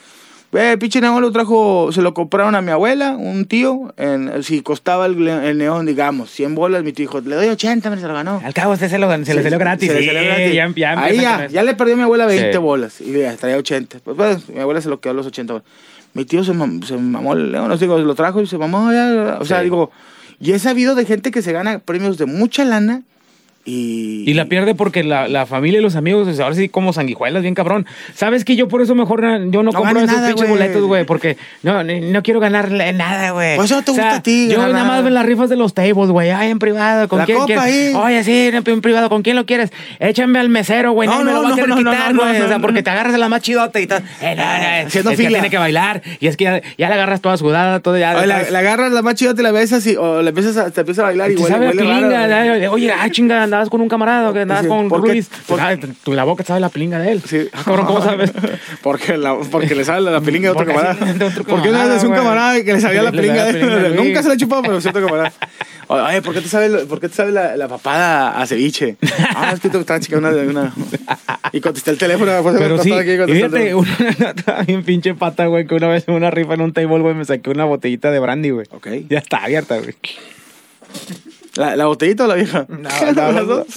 Ve, 0.53 0.77
pinche 0.77 1.01
neón 1.01 1.23
lo 1.23 1.33
trajo, 1.33 1.91
se 1.93 2.03
lo 2.03 2.13
compraron 2.13 2.55
a 2.55 2.61
mi 2.61 2.71
abuela, 2.71 3.13
un 3.13 3.47
tío, 3.47 3.95
en, 3.97 4.43
si 4.43 4.61
costaba 4.61 5.07
el, 5.07 5.27
el 5.27 5.57
neón, 5.57 5.87
digamos, 5.87 6.31
100 6.31 6.55
bolas, 6.55 6.85
mi 6.85 6.93
tío 6.93 7.05
dijo, 7.05 7.23
le 7.23 7.37
doy 7.37 7.49
80, 7.49 7.89
me 7.89 7.97
se 7.99 8.07
lo 8.07 8.13
ganó. 8.13 8.39
Al 8.45 8.53
cabo, 8.53 8.75
usted 8.75 8.91
se, 8.91 8.99
lo, 8.99 9.11
se 9.11 9.19
le 9.19 9.25
Sí, 9.25 9.43
salió 9.45 9.59
gratis. 9.59 9.89
se 9.91 9.99
le 10.01 10.05
salió 10.07 10.23
gratis. 10.25 10.55
Ya, 10.55 10.71
ya 10.77 11.03
Ahí 11.03 11.17
ya, 11.19 11.47
ya 11.47 11.63
le 11.63 11.73
perdió 11.75 11.95
a 11.95 11.97
mi 11.97 12.03
abuela 12.03 12.27
20 12.27 12.53
Sí. 12.53 12.59
bolas. 12.59 13.01
Y 13.01 13.13
ya, 13.19 13.35
traía 13.37 13.57
80. 13.57 14.01
Pues, 14.05 14.15
pues, 14.15 14.49
mi 14.51 14.61
abuela 14.61 14.83
se 14.83 14.91
lo 14.91 15.01
quedó 15.01 15.13
a 15.13 15.17
los 15.17 15.27
80 15.27 15.55
bolas. 15.55 15.67
Mi 16.13 16.27
tío 16.27 16.45
se, 16.45 16.53
mam- 16.53 16.85
se 16.85 16.99
mamó 16.99 17.33
el 17.33 17.51
león, 17.51 17.69
no 17.71 17.77
digo, 17.79 17.97
lo 17.99 18.15
trajo 18.15 18.43
y 18.43 18.47
se 18.47 18.59
mamó. 18.59 18.93
ya, 18.93 19.39
o 19.41 19.47
sea, 19.47 19.63
digo, 19.63 19.91
y 20.39 20.53
he 20.53 20.59
sabido 20.59 20.95
de 20.95 21.07
gente 21.07 21.31
que 21.31 21.41
se 21.41 21.53
gana 21.53 21.79
premios 21.79 22.19
de 22.19 22.27
mucha 22.27 22.67
lana 22.67 23.01
Y, 23.65 24.25
Y 24.29 24.35
la 24.35 24.47
pierde 24.47 24.75
porque 24.75 25.05
la, 25.05 25.29
la 25.29 25.47
familia 25.47 25.79
y 25.79 25.83
los 25.83 25.95
amigos, 25.95 26.25
pues, 26.25 26.41
ahora 26.41 26.55
sí 26.57 26.69
como 26.69 26.93
sanguijuelas, 26.93 27.43
bien 27.43 27.55
cabrón. 27.55 27.87
¿Sabes 28.13 28.45
que 28.45 28.57
yo 28.57 28.67
por 28.67 28.83
eso 28.83 28.97
mejor 28.97 29.23
na- 29.23 29.39
yo 29.39 29.63
no, 29.63 29.71
No 29.71 29.73
compro 29.73 30.01
esos 30.01 30.17
nada, 30.17 30.29
pinches 30.29 30.49
boletos, 30.49 30.83
güey? 30.83 31.05
Porque 31.05 31.37
no, 31.63 31.85
no 31.85 32.23
quiero 32.25 32.41
ganarle 32.41 32.93
nada, 32.93 33.31
güey. 33.31 33.55
Pues 33.57 33.71
eso 33.71 33.77
no 33.77 33.85
te 33.85 33.93
O 33.93 33.95
sea, 33.95 34.05
gusta 34.05 34.19
a 34.19 34.23
ti, 34.23 34.49
Yo 34.51 34.57
ganar 34.59 34.73
nada 34.73 34.85
más 34.87 35.03
veo 35.05 35.11
las 35.13 35.25
rifas 35.25 35.49
de 35.49 35.57
los 35.57 35.75
tables, 35.75 36.09
güey. 36.11 36.31
Ay, 36.31 36.51
en 36.51 36.59
privado. 36.59 37.07
¿Con 37.09 37.21
La 37.21 37.25
quién 37.25 37.39
copa 37.39 37.47
quieres? 37.47 37.65
ahí. 37.65 37.93
Oye, 37.95 38.25
sí, 38.25 38.49
en, 38.53 38.63
en 38.67 38.81
privado. 38.81 39.09
¿Con 39.09 39.23
quién 39.23 39.37
lo 39.37 39.47
quieres? 39.47 39.71
Échame 40.01 40.41
al 40.41 40.49
mesero, 40.49 40.91
güey. 40.93 41.09
No, 41.09 41.19
No, 41.19 41.25
me 41.25 41.31
no, 41.31 41.37
lo 41.37 41.43
va 41.45 41.49
no, 41.51 41.55
a 41.55 41.57
querer 41.57 41.77
quitar, 41.77 42.15
no, 42.15 42.23
güey. 42.23 42.41
o 42.41 42.49
sea, 42.49 42.59
porque 42.59 42.83
te 42.83 42.91
agarras 42.91 43.13
de 43.13 43.19
la 43.19 43.29
más 43.29 43.43
chidota 43.43 43.79
y 43.79 43.83
estás... 43.85 44.03
Eh, 44.23 44.35
no, 44.37 44.43
no, 44.45 44.87
Haciendo 44.89 45.11
es 45.11 45.17
que 45.17 45.25
fila. 45.25 45.39
tiene 45.39 45.51
que 45.51 45.59
bailar. 45.59 46.03
Y 46.19 46.27
es 46.27 46.37
que 46.37 46.45
ya, 46.45 46.63
ya 46.79 46.89
la 46.89 46.95
agarras 46.97 47.21
toda 47.21 47.37
sudada, 47.37 47.79
todo 47.79 47.97
ya... 47.97 48.17
Oye, 48.17 48.27
la, 48.27 48.51
la 48.51 48.59
agarras 48.59 48.91
la 48.93 49.03
más 49.03 49.15
chida, 49.15 49.35
te 49.35 49.43
la 49.45 49.53
besas 49.53 49.87
y, 49.87 49.95
o 49.95 50.21
le 50.21 50.31
empiezas 50.31 50.57
a, 50.57 50.71
te 50.73 50.81
empiezas 50.81 51.05
a 51.05 51.07
bailar 51.07 51.31
y 51.31 51.37
huele, 51.37 52.57
a 52.67 52.71
oye, 52.73 52.91
ah, 52.93 53.09
chinga, 53.11 53.47
andabas 53.53 53.69
con 53.69 53.81
un 53.83 53.89
camarada, 53.89 54.33
que 54.33 54.41
andabas 54.41 54.63
Sí, 54.65 54.69
con 54.69 54.89
¿por 54.89 55.03
qué? 55.05 55.13
Luis. 55.13 55.29
¿Por 55.47 55.61
Ah, 55.61 55.77
tu, 56.03 56.13
la 56.15 56.25
boca 56.25 56.43
sabe 56.43 56.61
la 56.61 56.71
pilinga 56.71 56.99
de 56.99 57.13
él. 57.13 57.23
Sí. 57.27 57.49
Ah, 57.53 57.63
cabrón, 57.65 57.87
¿cómo 57.87 58.03
sabes? 58.03 58.33
Porque, 58.83 59.17
la, 59.17 59.37
porque 59.51 59.75
le 59.75 59.85
sale 59.85 60.11
la 60.11 60.21
pilinga 60.21 60.49
de 60.49 60.51
otro 60.51 60.65
Porque 60.65 60.81
camarada. 60.81 61.13
de 61.13 61.25
otro 61.25 61.45
Porque 61.45 61.69
una 61.69 61.85
vez 61.85 61.89
camarada, 61.89 61.97
es 61.97 62.05
un 62.05 62.13
camarada 62.13 62.65
que 62.65 62.73
le 62.73 62.81
sabía 62.81 63.03
la 63.03 63.11
Le 63.11 63.19
pilinga 63.19 63.45
de 63.45 63.53
la 63.53 63.59
pilinga 63.59 63.89
de 63.89 63.95
Nunca 63.95 64.23
se 64.23 64.29
la 64.29 64.35
ha 64.35 64.37
chupado, 64.37 64.63
pero 64.63 64.79
es 64.79 64.87
otro 64.87 65.05
camarada. 65.07 65.33
Oye, 65.89 66.23
¿por 66.23 66.33
qué 66.35 66.41
te 66.41 66.49
sabe, 66.49 66.71
por 66.87 67.01
qué 67.01 67.09
te 67.09 67.15
sabe 67.15 67.33
la, 67.33 67.57
la 67.57 67.69
papada 67.69 68.41
a 68.41 68.47
ceviche? 68.47 68.97
Ah, 69.37 69.51
es 69.53 69.61
que 69.61 69.69
te 69.69 69.79
estaba 69.79 70.01
chica 70.01 70.17
una, 70.17 70.31
una. 70.31 70.73
Y 71.53 71.61
contesté 71.61 71.91
el 71.91 71.99
teléfono. 71.99 72.33
Pues, 72.43 72.57
Pero 72.59 72.79
sí, 72.83 72.93
aquí, 72.93 73.11
y 73.13 73.35
fíjate, 73.35 73.75
una 73.75 73.91
estaba 74.37 74.63
bien 74.63 74.83
pinche 74.85 75.15
pata, 75.15 75.47
güey, 75.47 75.67
que 75.67 75.75
una 75.75 75.89
vez 75.89 76.05
en 76.09 76.15
una 76.15 76.31
rifa 76.31 76.55
en 76.55 76.63
un 76.63 76.73
table, 76.73 77.01
güey, 77.01 77.15
me 77.15 77.25
saqué 77.27 77.51
una 77.51 77.65
botellita 77.65 78.11
de 78.11 78.19
brandy, 78.21 78.51
güey. 78.51 78.67
Ok. 78.71 78.89
Ya 79.11 79.19
está 79.19 79.45
abierta, 79.45 79.79
güey. 79.79 79.95
¿La, 81.57 81.77
¿La 81.77 81.87
botellita 81.87 82.25
o 82.25 82.27
la 82.29 82.35
vieja? 82.35 82.67
no, 82.69 82.79
¿Las 83.33 83.47
dos? 83.47 83.67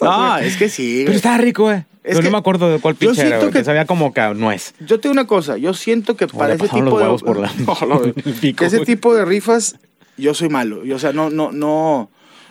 No, 0.00 0.38
es 0.38 0.56
que 0.56 0.68
sí. 0.68 0.94
Pero 1.00 1.06
güey. 1.10 1.16
estaba 1.16 1.38
rico, 1.38 1.62
güey. 1.64 1.84
Pero 2.02 2.18
que 2.18 2.24
no 2.24 2.30
me 2.32 2.38
acuerdo 2.38 2.68
de 2.70 2.78
cuál 2.80 2.94
yo 2.94 2.98
pinche 3.10 3.20
era, 3.20 3.28
siento 3.30 3.46
güey. 3.46 3.52
Que... 3.52 3.58
que- 3.60 3.64
sabía 3.64 3.86
como 3.86 4.12
que 4.12 4.20
a 4.20 4.34
nuez. 4.34 4.74
Yo 4.80 4.98
te 4.98 5.08
digo 5.08 5.12
una 5.12 5.26
cosa, 5.26 5.56
yo 5.56 5.72
siento 5.74 6.16
que 6.16 6.26
para 6.26 6.48
le 6.48 6.54
ese 6.54 6.64
pasaron 6.64 6.84
tipo 6.84 6.90
los 6.90 6.98
de 6.98 7.04
huevos 7.04 7.22
por 7.22 7.38
la- 7.38 7.52
No, 7.66 7.86
no, 7.86 8.04
el 8.04 8.14
pico, 8.14 8.58
que 8.58 8.66
ese 8.66 8.78
güey. 8.78 8.86
tipo 8.86 9.14
de 9.14 9.24
rifas 9.24 9.76
yo 10.16 10.34
soy 10.34 10.48
malo, 10.48 10.84
yo, 10.84 10.96
o 10.96 10.98
sea, 10.98 11.12
no 11.12 11.30
no 11.30 11.52
no 11.52 12.10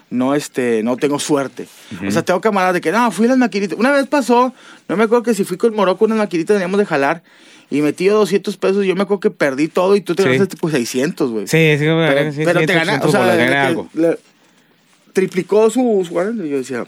no 0.10 0.36
este 0.36 0.82
no 0.84 0.96
tengo 0.98 1.20
suerte. 1.20 1.68
O 2.08 2.12
sea, 2.12 2.22
tengo 2.24 2.40
camaradas 2.42 2.74
de 2.76 2.82
que 2.82 2.92
no, 2.92 3.12
fui 3.12 3.26
a 3.26 3.30
las 3.30 3.38
maquinitas. 3.38 3.78
Una 3.78 3.92
vez 3.92 4.08
pasó, 4.08 4.54
no 4.88 4.98
me 4.98 5.04
acuerdo 5.04 5.24
que 5.24 5.34
si 5.34 5.44
fui 5.44 5.58
con 5.58 5.76
Morocco 5.76 6.06
unas 6.06 6.18
maquinitas 6.18 6.56
teníamos 6.56 6.80
de 6.80 6.86
jalar 6.86 7.22
y 7.72 7.82
metí 7.82 8.04
yo 8.06 8.14
200 8.16 8.56
pesos, 8.58 8.86
yo 8.86 8.96
me 8.96 9.02
acuerdo 9.04 9.22
que 9.22 9.32
perdí 9.32 9.68
todo 9.68 9.96
y 9.96 10.02
tú 10.02 10.14
te 10.14 10.22
Sí. 10.24 10.30
ganaste 10.30 10.58
pues 10.58 10.74
600, 10.76 11.32
güey. 11.32 11.48
Sí, 11.48 11.76
sí, 11.80 11.86
güey. 11.88 12.08
pero, 12.08 12.32
sí, 12.32 12.42
pero 12.46 12.60
te 12.66 12.74
ganaste, 12.74 13.08
o 13.08 13.12
sea, 13.12 13.66
algo. 13.66 13.90
le- 13.94 14.20
triplicó 15.14 15.70
su, 15.70 16.06
su 16.08 16.14
ganancia. 16.14 16.46
Yo 16.46 16.58
decía, 16.58 16.86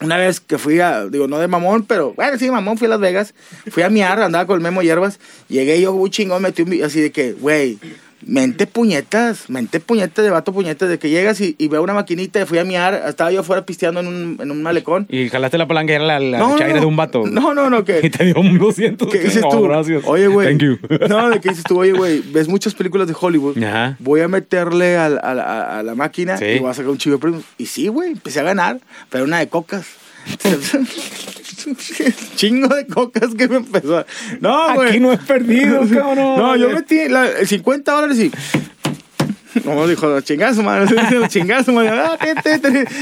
una 0.00 0.16
vez 0.16 0.40
que 0.40 0.58
fui 0.58 0.80
a, 0.80 1.06
digo, 1.06 1.28
no 1.28 1.38
de 1.38 1.46
mamón, 1.48 1.84
pero 1.84 2.12
bueno, 2.14 2.36
sí, 2.38 2.50
mamón, 2.50 2.78
fui 2.78 2.86
a 2.86 2.90
Las 2.90 3.00
Vegas, 3.00 3.34
fui 3.70 3.82
a 3.82 3.90
miar, 3.90 4.20
andaba 4.20 4.46
con 4.46 4.56
el 4.56 4.62
Memo 4.62 4.82
Hierbas, 4.82 5.20
llegué 5.48 5.80
yo, 5.80 5.92
muy 5.92 6.10
chingón, 6.10 6.42
metí 6.42 6.62
un 6.62 6.82
así 6.82 7.00
de 7.00 7.12
que, 7.12 7.32
güey, 7.34 7.78
mente 8.26 8.66
puñetas, 8.66 9.48
mente 9.50 9.80
puñetas 9.80 10.24
de 10.24 10.30
vato 10.30 10.52
puñetas, 10.52 10.88
de 10.88 10.98
que 10.98 11.10
llegas 11.10 11.40
y, 11.40 11.54
y 11.58 11.68
veo 11.68 11.82
una 11.82 11.94
maquinita 11.94 12.40
y 12.40 12.44
fui 12.46 12.58
a 12.58 12.64
miar, 12.64 13.02
estaba 13.08 13.30
yo 13.32 13.40
afuera 13.40 13.64
pisteando 13.66 14.00
en 14.00 14.06
un, 14.06 14.38
en 14.40 14.50
un 14.50 14.62
malecón. 14.62 15.06
Y 15.10 15.28
jalaste 15.28 15.58
la 15.58 15.66
palanca 15.66 15.92
y 15.92 15.96
era 15.96 16.04
la, 16.04 16.20
la 16.20 16.38
No, 16.38 16.56
chaira 16.58 16.74
no. 16.74 16.80
de 16.80 16.86
un 16.86 16.96
vato. 16.96 17.24
No, 17.26 17.54
no, 17.54 17.68
no, 17.70 17.78
Y 17.82 17.84
que... 17.84 18.10
te 18.10 18.24
dio 18.24 18.36
un 18.40 18.58
200. 18.58 19.08
¿Qué 19.08 19.18
dices 19.20 19.42
No, 19.42 19.48
tú? 19.50 19.62
gracias. 19.62 20.02
Oye, 20.06 20.28
güey. 20.28 20.48
Thank 20.48 20.62
you. 20.62 20.78
No, 21.08 21.30
de 21.30 21.40
qué 21.40 21.48
dices 21.50 21.64
tú, 21.64 21.78
oye, 21.80 21.92
güey, 21.92 22.20
ves 22.32 22.48
muchas 22.48 22.74
películas 22.74 23.08
de 23.08 23.14
Hollywood. 23.18 23.62
Ajá. 23.62 23.96
Voy 23.98 24.20
a 24.20 24.28
meterle 24.28 24.96
a, 24.96 25.08
la- 25.08 25.78
a 25.78 25.82
la 25.82 25.94
máquina 25.94 26.36
Sí. 26.38 26.44
y 26.46 26.58
voy 26.58 26.70
a 26.70 26.74
sacar 26.74 26.90
un 26.90 26.98
chivo 26.98 27.16
de 27.16 27.20
premios. 27.20 27.44
Y 27.58 27.66
sí, 27.66 27.88
güey, 27.88 28.12
empecé 28.12 28.40
a 28.40 28.44
ganar, 28.44 28.80
pero 29.10 29.24
una 29.24 29.38
de 29.38 29.48
cocas. 29.48 29.86
Chingo 32.36 32.68
de 32.74 32.86
cocas 32.86 33.34
que 33.34 33.48
me 33.48 33.56
empezó. 33.56 33.98
a- 33.98 34.06
No, 34.40 34.74
güey. 34.74 34.88
Aquí 34.90 35.00
no 35.00 35.12
he 35.12 35.18
perdido, 35.18 35.80
cabrón. 35.92 36.36
No, 36.38 36.56
yo 36.56 36.70
metí 36.70 37.08
la, 37.08 37.28
50 37.44 37.92
dólares 37.92 38.18
y. 38.18 38.30
No, 39.64 39.86
dijo, 39.86 40.20
chingazo, 40.22 40.62
man. 40.62 40.88
Chingazo, 41.28 41.72
man. 41.72 41.86
Ah. 41.90 42.16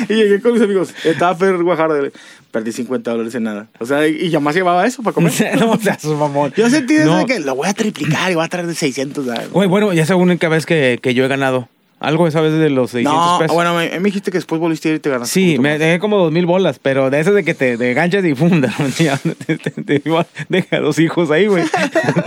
Y 0.09 0.15
llegué 0.15 0.41
con 0.41 0.53
mis 0.53 0.63
amigos. 0.63 0.93
Estaba 1.05 1.35
Fer 1.37 1.57
Guajardo. 1.63 2.11
Perdí 2.51 2.73
50 2.73 3.09
dólares 3.13 3.35
en 3.37 3.45
nada. 3.45 3.69
O 3.79 3.87
sea, 3.87 4.07
y 4.09 4.29
ya 4.31 4.41
más 4.41 4.57
llevaba 4.57 4.85
eso 4.85 5.01
para 5.03 5.15
comer. 5.15 5.33
no, 5.59 5.71
o 5.73 5.79
sea, 5.79 5.97
su 5.99 6.15
mamón. 6.17 6.53
Yo 6.57 6.69
sentí 6.69 6.95
eso 6.95 7.17
de 7.19 7.27
que 7.27 7.39
lo 7.39 7.55
voy 7.55 7.69
a 7.69 7.73
triplicar 7.75 8.33
y 8.33 8.35
voy 8.35 8.45
a 8.45 8.49
traer 8.49 8.67
de 8.67 8.75
600. 8.75 9.25
¿sabes? 9.27 9.51
Güey, 9.51 9.69
bueno, 9.69 9.93
ya 9.93 10.03
es 10.03 10.09
la 10.09 10.17
única 10.17 10.49
vez 10.49 10.67
que, 10.67 10.99
que 11.01 11.15
yo 11.15 11.25
he 11.25 11.29
ganado. 11.29 11.69
Algo 12.01 12.27
esa 12.27 12.41
vez 12.41 12.53
de 12.55 12.71
los 12.71 12.93
600 12.93 13.15
No, 13.33 13.39
pesos. 13.39 13.55
bueno, 13.55 13.75
me, 13.77 13.91
me 14.01 14.07
dijiste 14.07 14.31
que 14.31 14.39
después 14.39 14.59
volviste 14.59 14.89
a 14.89 14.93
ir 14.93 14.97
y 14.97 15.01
te 15.01 15.11
ganaste. 15.11 15.33
Sí, 15.33 15.59
me 15.59 15.79
dejé 15.79 15.99
como 16.01 16.17
dos 16.17 16.33
mil 16.33 16.47
bolas, 16.47 16.79
pero 16.81 17.11
de 17.11 17.21
esas 17.21 17.35
de 17.35 17.45
que 17.45 17.53
te, 17.53 17.77
te 17.77 18.29
y 18.29 18.35
funda. 18.35 18.75
te, 18.97 19.59
te, 19.59 19.71
te, 19.71 19.71
te- 20.01 20.03
deja 20.49 20.77
a 20.79 20.81
los 20.81 20.99
hijos 20.99 21.31
ahí, 21.31 21.47
güey. 21.47 21.65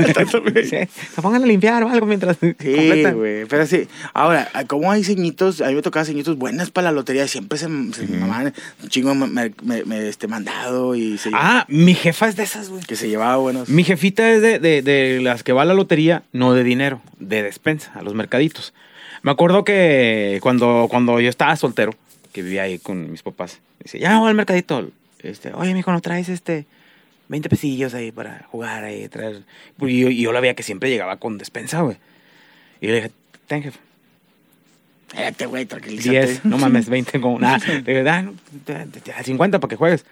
Que 0.04 1.22
pongan 1.22 1.44
a 1.44 1.46
limpiar 1.46 1.84
o 1.84 1.90
algo 1.90 2.06
mientras 2.06 2.38
Sí, 2.40 3.04
güey. 3.14 3.46
Pero 3.46 3.66
sí. 3.66 3.88
Ahora, 4.14 4.50
¿cómo 4.68 4.92
hay 4.92 5.04
ceñitos? 5.04 5.62
A 5.62 5.68
mí 5.70 5.76
me 5.76 5.82
tocaba 5.82 6.06
ceñitos 6.06 6.38
buenas 6.38 6.70
para 6.72 6.86
la 6.86 6.92
lotería. 6.92 7.28
Siempre 7.28 7.58
se, 7.58 7.66
se 7.94 8.08
mamaban 8.08 8.54
un 8.82 8.90
chingo 8.90 9.16
me, 9.16 9.52
me- 9.64 9.84
me, 9.86 10.08
este, 10.08 10.28
mandado 10.28 10.96
y 10.96 11.18
se, 11.18 11.30
Ah, 11.34 11.66
mi 11.68 11.96
jefa 11.96 12.28
es 12.28 12.36
de 12.36 12.44
esas, 12.44 12.70
güey. 12.70 12.84
que 12.84 12.96
se 12.96 13.08
llevaba 13.10 13.38
buenos. 13.38 13.70
Mi 13.70 13.84
jefita 13.84 14.32
es 14.32 14.42
de, 14.42 14.60
de, 14.60 14.82
de 14.82 15.20
las 15.22 15.44
que 15.44 15.52
va 15.54 15.64
a 15.64 15.66
la 15.66 15.74
lotería, 15.74 16.24
no 16.32 16.54
de 16.54 16.64
dinero, 16.64 17.02
de 17.20 17.44
despensa, 17.44 17.92
a 17.96 18.02
los 18.04 18.14
mercaditos. 18.14 18.74
Me 19.24 19.32
acuerdo 19.32 19.64
que 19.64 20.38
cuando, 20.42 20.88
cuando 20.90 21.20
yo 21.20 21.30
estaba 21.30 21.56
soltero, 21.56 21.94
que 22.32 22.42
vivía 22.44 22.64
ahí 22.64 22.78
con 22.80 23.12
mis 23.12 23.24
papás, 23.24 23.60
dice, 23.84 23.98
ya 24.00 24.20
voy 24.20 24.30
al 24.30 24.36
mercadito. 24.36 24.90
Este, 25.20 25.54
Oye, 25.54 25.74
mijo, 25.74 25.92
¿no 25.92 26.02
traes 26.02 26.30
este 26.30 26.66
20 27.30 27.48
pesillos 27.50 27.94
ahí 27.94 28.12
para 28.12 28.46
jugar 28.52 28.84
ahí? 28.84 29.08
Traer? 29.08 29.44
Y 29.80 30.00
yo, 30.02 30.10
y 30.10 30.22
yo 30.22 30.32
la 30.34 30.40
veía 30.42 30.54
que 30.56 30.64
siempre 30.64 30.90
llegaba 30.90 31.18
con 31.18 31.38
despensa, 31.38 31.82
güey. 31.82 31.98
Y 32.82 32.88
le 32.88 32.96
dije, 32.96 33.12
ten, 33.48 33.64
jefe. 33.64 33.80
Espérate, 35.08 35.46
güey, 35.46 35.66
tranquilízate. 35.66 36.10
10, 36.28 36.46
no 36.46 36.58
mames, 36.60 36.90
20 36.90 37.22
como 37.22 37.40
nada. 37.40 37.60
Ah, 37.66 38.26
te- 38.66 39.12
a 39.14 39.24
50 39.24 39.60
para 39.60 39.70
que 39.70 39.76
juegues. 39.76 40.06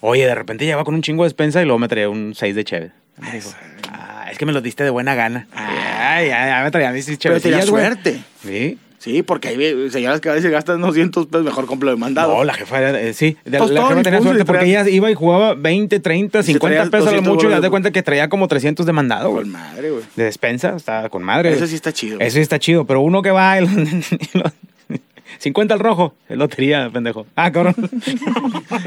Oye, 0.00 0.24
de 0.26 0.34
repente 0.34 0.64
llegaba 0.64 0.84
con 0.84 0.94
un 0.94 1.02
chingo 1.02 1.24
de 1.24 1.26
despensa 1.28 1.60
y 1.60 1.64
luego 1.64 1.78
me 1.78 1.88
traía 1.88 2.08
un 2.08 2.34
6 2.34 2.54
de 2.54 2.64
cheve. 2.64 2.90
Me 3.18 3.32
dijo, 3.32 3.50
ah, 3.90 4.13
es 4.34 4.38
que 4.38 4.46
me 4.46 4.52
lo 4.52 4.60
diste 4.60 4.84
de 4.84 4.90
buena 4.90 5.14
gana. 5.14 5.46
Ay, 5.54 6.28
ya, 6.28 6.46
ya 6.46 6.62
me 6.64 6.70
traía 6.70 6.90
mis 6.92 7.06
Pero 7.06 7.18
tenía 7.18 7.38
chevecillas, 7.40 7.70
güey. 7.70 7.84
suerte. 7.84 8.20
Sí. 8.44 8.78
Sí, 8.98 9.22
porque 9.22 9.48
hay 9.48 9.56
ve- 9.58 9.90
señoras 9.90 10.20
que 10.22 10.30
a 10.30 10.32
veces 10.32 10.50
gastan 10.50 10.80
200 10.80 11.26
pesos, 11.26 11.44
mejor 11.44 11.66
compro 11.66 11.90
de 11.90 11.96
mandado. 11.96 12.36
No, 12.38 12.42
la 12.44 12.54
jefa 12.54 12.78
era, 12.80 12.98
eh, 13.00 13.12
sí, 13.12 13.36
de- 13.44 13.58
la 13.58 13.66
jefa 13.66 14.00
y 14.00 14.02
tenía 14.02 14.22
suerte 14.22 14.44
porque 14.46 14.64
ella 14.64 14.88
iba 14.88 15.10
y 15.10 15.14
jugaba 15.14 15.52
20, 15.54 16.00
30, 16.00 16.42
se 16.42 16.52
50 16.52 16.74
traía 16.76 16.90
pesos 16.90 17.08
a 17.08 17.10
lo 17.10 17.16
200 17.18 17.34
mucho 17.34 17.48
y 17.48 17.50
das 17.52 17.60
de- 17.62 17.68
cuenta 17.70 17.90
que 17.90 18.02
traía 18.02 18.28
como 18.30 18.48
300 18.48 18.86
de 18.86 18.92
mandado, 18.92 19.28
güey. 19.30 19.42
Con 19.42 19.52
madre, 19.52 19.90
güey. 19.90 20.02
De 20.16 20.24
despensa, 20.24 20.74
estaba 20.76 21.10
con 21.10 21.22
madre. 21.22 21.52
Eso 21.52 21.66
sí 21.66 21.74
está 21.74 21.92
chido. 21.92 22.18
Eso 22.18 22.34
sí 22.36 22.40
está 22.40 22.58
chido, 22.58 22.86
pero 22.86 23.02
uno 23.02 23.20
que 23.20 23.30
va 23.30 23.58
y 23.58 23.66
lo- 23.66 23.68
y 23.78 24.38
lo- 24.38 24.52
50 25.38 25.74
al 25.74 25.80
rojo, 25.80 26.14
es 26.28 26.36
lotería, 26.36 26.90
pendejo. 26.92 27.26
Ah, 27.36 27.50
cabrón. 27.52 27.74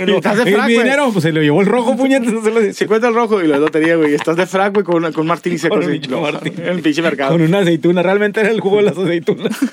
Y 0.08 0.12
estás 0.12 0.38
de 0.44 0.50
¿Y 0.50 0.54
frac, 0.54 0.66
güey. 0.66 0.78
dinero, 0.78 1.10
pues 1.12 1.24
se 1.24 1.32
lo 1.32 1.42
llevó 1.42 1.62
el 1.62 1.68
rojo, 1.68 1.96
puñetas, 1.96 2.32
no 2.32 2.44
se 2.44 2.52
lo 2.52 2.74
50 2.74 3.08
al 3.08 3.14
rojo 3.14 3.42
y 3.44 3.48
la 3.48 3.58
lotería, 3.58 3.96
güey. 3.96 4.14
Estás 4.14 4.36
de 4.38 4.46
frac, 4.46 4.74
güey, 4.74 4.86
con, 4.86 5.12
con 5.14 5.26
Martín 5.28 5.54
y 5.54 5.58
Seco. 5.58 5.76
Con 5.76 5.86
un 5.86 5.92
así. 5.92 6.08
No, 6.08 6.22
Martín. 6.22 6.54
En 6.58 6.66
el 6.68 6.82
pinche 6.82 7.02
mercado. 7.02 7.32
Con 7.32 7.42
una 7.42 7.60
aceituna, 7.60 8.04
realmente 8.04 8.40
era 8.42 8.50
el 8.52 8.60
jugo 8.60 8.78
de 8.78 8.84
las 8.84 8.98
aceitunas. 8.98 9.56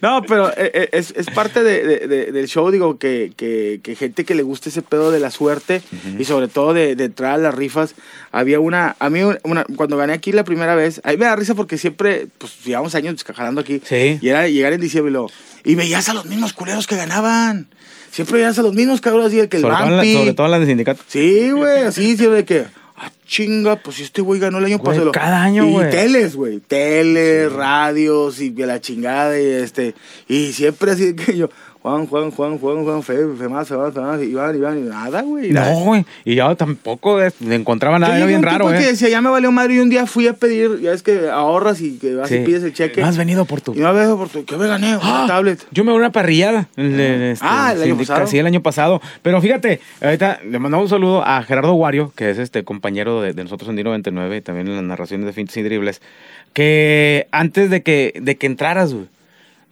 No, 0.00 0.22
pero 0.22 0.48
eh, 0.50 0.70
eh, 0.72 0.88
es, 0.92 1.12
es 1.16 1.26
parte 1.30 1.62
de- 1.64 1.82
de- 1.84 2.06
de- 2.06 2.32
del 2.32 2.46
show, 2.46 2.70
digo, 2.70 2.98
que, 2.98 3.32
que, 3.36 3.80
que 3.82 3.96
gente 3.96 4.24
que 4.24 4.34
le 4.34 4.42
gusta 4.42 4.68
ese 4.68 4.82
pedo 4.82 5.10
de 5.10 5.18
la 5.18 5.30
suerte 5.30 5.82
y 6.18 6.24
sobre 6.24 6.46
todo 6.48 6.72
de, 6.72 6.94
de 6.94 7.04
entrar 7.04 7.32
a 7.32 7.38
las 7.38 7.54
rifas. 7.54 7.94
Había 8.30 8.60
una, 8.60 8.94
a 9.00 9.10
mí, 9.10 9.20
una, 9.42 9.64
cuando 9.76 9.96
gané 9.96 10.12
aquí 10.12 10.30
la 10.32 10.44
primera 10.44 10.74
vez, 10.76 11.00
ahí 11.04 11.16
me 11.16 11.24
da 11.26 11.34
risa 11.36 11.54
porque 11.56 11.76
siempre, 11.78 12.28
pues 12.38 12.64
llevamos 12.64 12.94
años 12.94 13.24
jalando 13.24 13.60
aquí. 13.60 13.80
Sí. 13.84 14.18
Y 14.22 14.28
era 14.28 14.46
llegar 14.48 14.72
en 14.72 14.80
diciembre 14.80 15.10
y, 15.10 15.12
luego, 15.14 15.30
y 15.64 15.74
veías 15.74 16.08
a 16.08 16.14
los 16.14 16.26
mismos 16.26 16.52
culeros 16.52 16.86
que 16.86 16.96
ganaban. 16.96 17.68
Siempre 18.10 18.38
veías 18.38 18.58
a 18.58 18.62
los 18.62 18.74
mismos 18.74 19.00
cabrones, 19.00 19.28
así 19.28 19.38
el 19.40 19.48
que 19.48 19.58
el 19.58 19.62
sobre, 19.62 19.76
todo 19.76 19.90
la- 19.90 20.04
sobre 20.04 20.32
todo 20.34 20.46
en 20.46 20.50
las 20.52 20.60
de 20.60 20.66
sindicato. 20.66 21.02
Sí, 21.08 21.50
güey, 21.50 21.82
así, 21.82 22.16
sí, 22.16 22.26
de 22.26 22.44
que, 22.44 22.64
ah, 22.96 23.10
chinga, 23.26 23.76
pues 23.76 23.96
si 23.98 24.02
este 24.04 24.22
güey 24.22 24.40
ganó 24.40 24.58
el 24.58 24.64
año 24.64 24.78
Güey, 24.78 24.96
pasado. 24.96 25.12
cada 25.12 25.42
año, 25.42 25.66
y 25.66 25.70
güey. 25.72 25.90
teles, 25.90 26.34
güey, 26.34 26.58
teles, 26.60 27.52
radios 27.52 28.40
y 28.40 28.48
de 28.50 28.66
la 28.66 28.80
chingada 28.80 29.38
y 29.38 29.44
este, 29.44 29.94
y 30.26 30.52
siempre 30.52 30.92
así 30.92 31.14
que 31.14 31.36
yo, 31.36 31.50
Juan, 31.80 32.06
Juan, 32.08 32.30
Juan, 32.32 32.58
Juan, 32.58 32.84
Juan, 32.84 33.02
fe, 33.04 33.14
fe 33.38 33.48
más, 33.48 33.68
fe 33.68 33.76
más, 33.76 33.94
fe 33.94 34.00
más, 34.00 34.20
Iván, 34.22 34.56
Iván, 34.56 34.78
y 34.78 34.88
nada, 34.88 35.22
güey. 35.22 35.50
No, 35.52 35.84
güey. 35.84 36.04
Y 36.24 36.34
yo 36.34 36.56
tampoco 36.56 37.22
eh, 37.22 37.30
encontraba 37.48 37.98
nada, 38.00 38.16
era 38.16 38.26
bien 38.26 38.42
raro, 38.42 38.66
tipo 38.66 38.72
eh. 38.74 38.78
que 38.78 38.86
decía, 38.88 39.08
ya 39.08 39.20
me 39.22 39.30
valió 39.30 39.52
madre 39.52 39.74
y 39.74 39.78
un 39.78 39.88
día 39.88 40.04
fui 40.06 40.26
a 40.26 40.32
pedir, 40.32 40.80
ya 40.80 40.92
es 40.92 41.04
que 41.04 41.28
ahorras 41.30 41.80
y 41.80 41.96
que 41.98 42.16
vas 42.16 42.30
y 42.32 42.40
pides 42.40 42.64
el 42.64 42.72
cheque. 42.74 43.00
No 43.00 43.06
has 43.06 43.16
venido 43.16 43.44
por 43.44 43.60
tu 43.60 43.74
Y 43.74 43.78
no 43.78 43.94
ves 43.94 44.08
por 44.08 44.28
tu, 44.28 44.44
¿qué 44.44 44.56
me 44.56 44.66
gané? 44.66 44.96
Una 44.96 45.24
Ah, 45.24 45.26
tablet. 45.28 45.64
Yo 45.70 45.84
me 45.84 45.92
voy 45.92 45.98
a 45.98 46.02
una 46.06 46.12
parrillada. 46.12 46.68
el- 46.76 46.98
el, 47.00 47.22
este, 47.22 47.46
Ah, 47.48 47.72
el 47.74 47.82
año 47.82 47.96
pasado. 47.96 48.26
Sí, 48.26 48.38
el 48.38 48.46
año 48.46 48.60
pasado. 48.62 49.00
Pero 49.22 49.40
fíjate, 49.40 49.80
ahorita 50.02 50.40
le 50.44 50.58
mandamos 50.58 50.86
un 50.86 50.90
saludo 50.90 51.24
a 51.24 51.42
Gerardo 51.44 51.72
Guario, 51.74 52.12
que 52.16 52.30
es 52.30 52.38
este 52.38 52.64
compañero 52.64 53.22
de, 53.22 53.32
nosotros 53.34 53.70
en 53.70 53.76
Dino 53.76 53.90
99 53.90 54.36
y 54.38 54.40
también 54.40 54.66
en 54.66 54.74
las 54.76 54.84
narraciones 54.84 55.26
de 55.26 55.32
Fintes 55.32 55.56
y 55.56 55.62
Dribles, 55.62 56.02
que 56.52 57.28
antes 57.30 57.70
de 57.70 57.82
que, 57.82 58.14
de 58.20 58.36
que 58.36 58.46
entraras, 58.46 58.92
güey, 58.92 59.06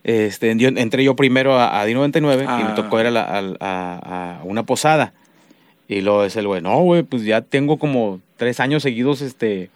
Este, 0.08 0.54
yo- 0.56 0.68
entré 0.68 1.02
yo 1.02 1.16
primero 1.16 1.58
a, 1.58 1.80
a 1.80 1.84
D99 1.86 2.42
y 2.42 2.46
Ah. 2.46 2.66
me 2.68 2.74
tocó 2.80 3.00
ir 3.00 3.06
a, 3.06 3.10
la- 3.10 3.56
a- 3.58 4.38
a 4.40 4.44
una 4.44 4.62
posada. 4.62 5.12
Y 5.88 6.00
luego 6.00 6.22
es 6.24 6.36
el 6.36 6.46
güey, 6.46 6.62
no, 6.62 6.78
güey, 6.80 7.02
pues 7.02 7.24
ya 7.24 7.40
tengo 7.42 7.76
como 7.76 8.20
tres 8.36 8.60
años 8.60 8.82
seguidos 8.84 9.20
este, 9.20 9.68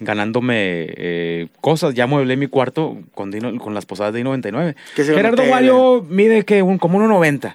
ganándome 0.00 0.54
eh, 0.56 1.46
cosas. 1.60 1.94
Ya 1.94 2.06
mueblé 2.08 2.36
mi 2.36 2.48
cuarto 2.48 2.98
con, 3.14 3.30
Dino- 3.30 3.56
con 3.58 3.72
las 3.74 3.86
posadas 3.86 4.12
de 4.14 4.24
D99. 4.24 4.74
Que 4.96 5.04
se 5.04 5.12
ganó 5.12 5.16
Gerardo 5.18 5.36
tele. 5.42 5.50
Wario 5.52 6.06
mide 6.08 6.44
que 6.44 6.62
un, 6.62 6.78
como 6.78 6.98
1.90. 6.98 7.54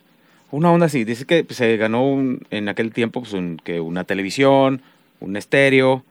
Una 0.52 0.72
onda 0.72 0.86
así. 0.86 1.04
Dice 1.04 1.26
que 1.26 1.44
pues, 1.44 1.58
se 1.58 1.76
ganó 1.78 2.06
un- 2.08 2.42
en 2.52 2.70
aquel 2.70 2.94
tiempo 2.94 3.22
pues, 3.22 3.34
un- 3.34 3.58
que 3.64 3.82
una 3.82 4.06
televisión, 4.06 4.82
un 5.20 5.36
estéreo, 5.36 6.04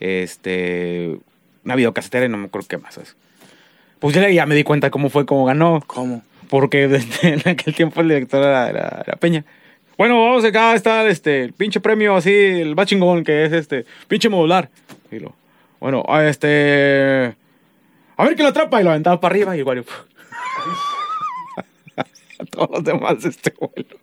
este, 0.00 1.16
una 1.64 1.74
videocasetera 1.76 2.26
y 2.26 2.28
no 2.28 2.36
me 2.36 2.46
acuerdo 2.46 2.68
qué 2.68 2.78
más. 2.78 2.94
¿sabes? 2.94 3.16
Pues 4.04 4.14
ya, 4.14 4.28
ya 4.28 4.44
me 4.44 4.54
di 4.54 4.64
cuenta 4.64 4.90
cómo 4.90 5.08
fue, 5.08 5.24
cómo 5.24 5.46
ganó. 5.46 5.82
¿Cómo? 5.86 6.20
Porque 6.50 6.88
desde 6.88 7.28
en 7.42 7.48
aquel 7.48 7.74
tiempo 7.74 8.02
el 8.02 8.08
director 8.08 8.42
era, 8.42 8.68
era- 8.68 9.02
era 9.06 9.16
Peña. 9.16 9.46
Bueno, 9.96 10.22
vamos 10.22 10.44
acá 10.44 10.74
está 10.74 11.08
este 11.08 11.42
el 11.44 11.54
pinche 11.54 11.80
premio 11.80 12.14
así, 12.14 12.30
el 12.30 12.76
más 12.76 12.86
chingón, 12.86 13.24
que 13.24 13.46
es 13.46 13.52
este, 13.54 13.86
pinche 14.06 14.28
modular. 14.28 14.68
Y 15.10 15.20
lo, 15.20 15.34
bueno, 15.80 16.04
a 16.06 16.22
este. 16.28 17.34
A 18.18 18.24
ver 18.24 18.34
quién 18.34 18.44
lo 18.44 18.50
atrapa 18.50 18.78
y 18.78 18.84
lo 18.84 18.90
aventaba 18.90 19.18
para 19.20 19.32
arriba 19.32 19.56
y 19.56 19.60
igual. 19.60 19.82
a 21.96 22.44
todos 22.50 22.68
los 22.72 22.84
demás 22.84 23.24
este 23.24 23.54
vuelo. 23.58 23.96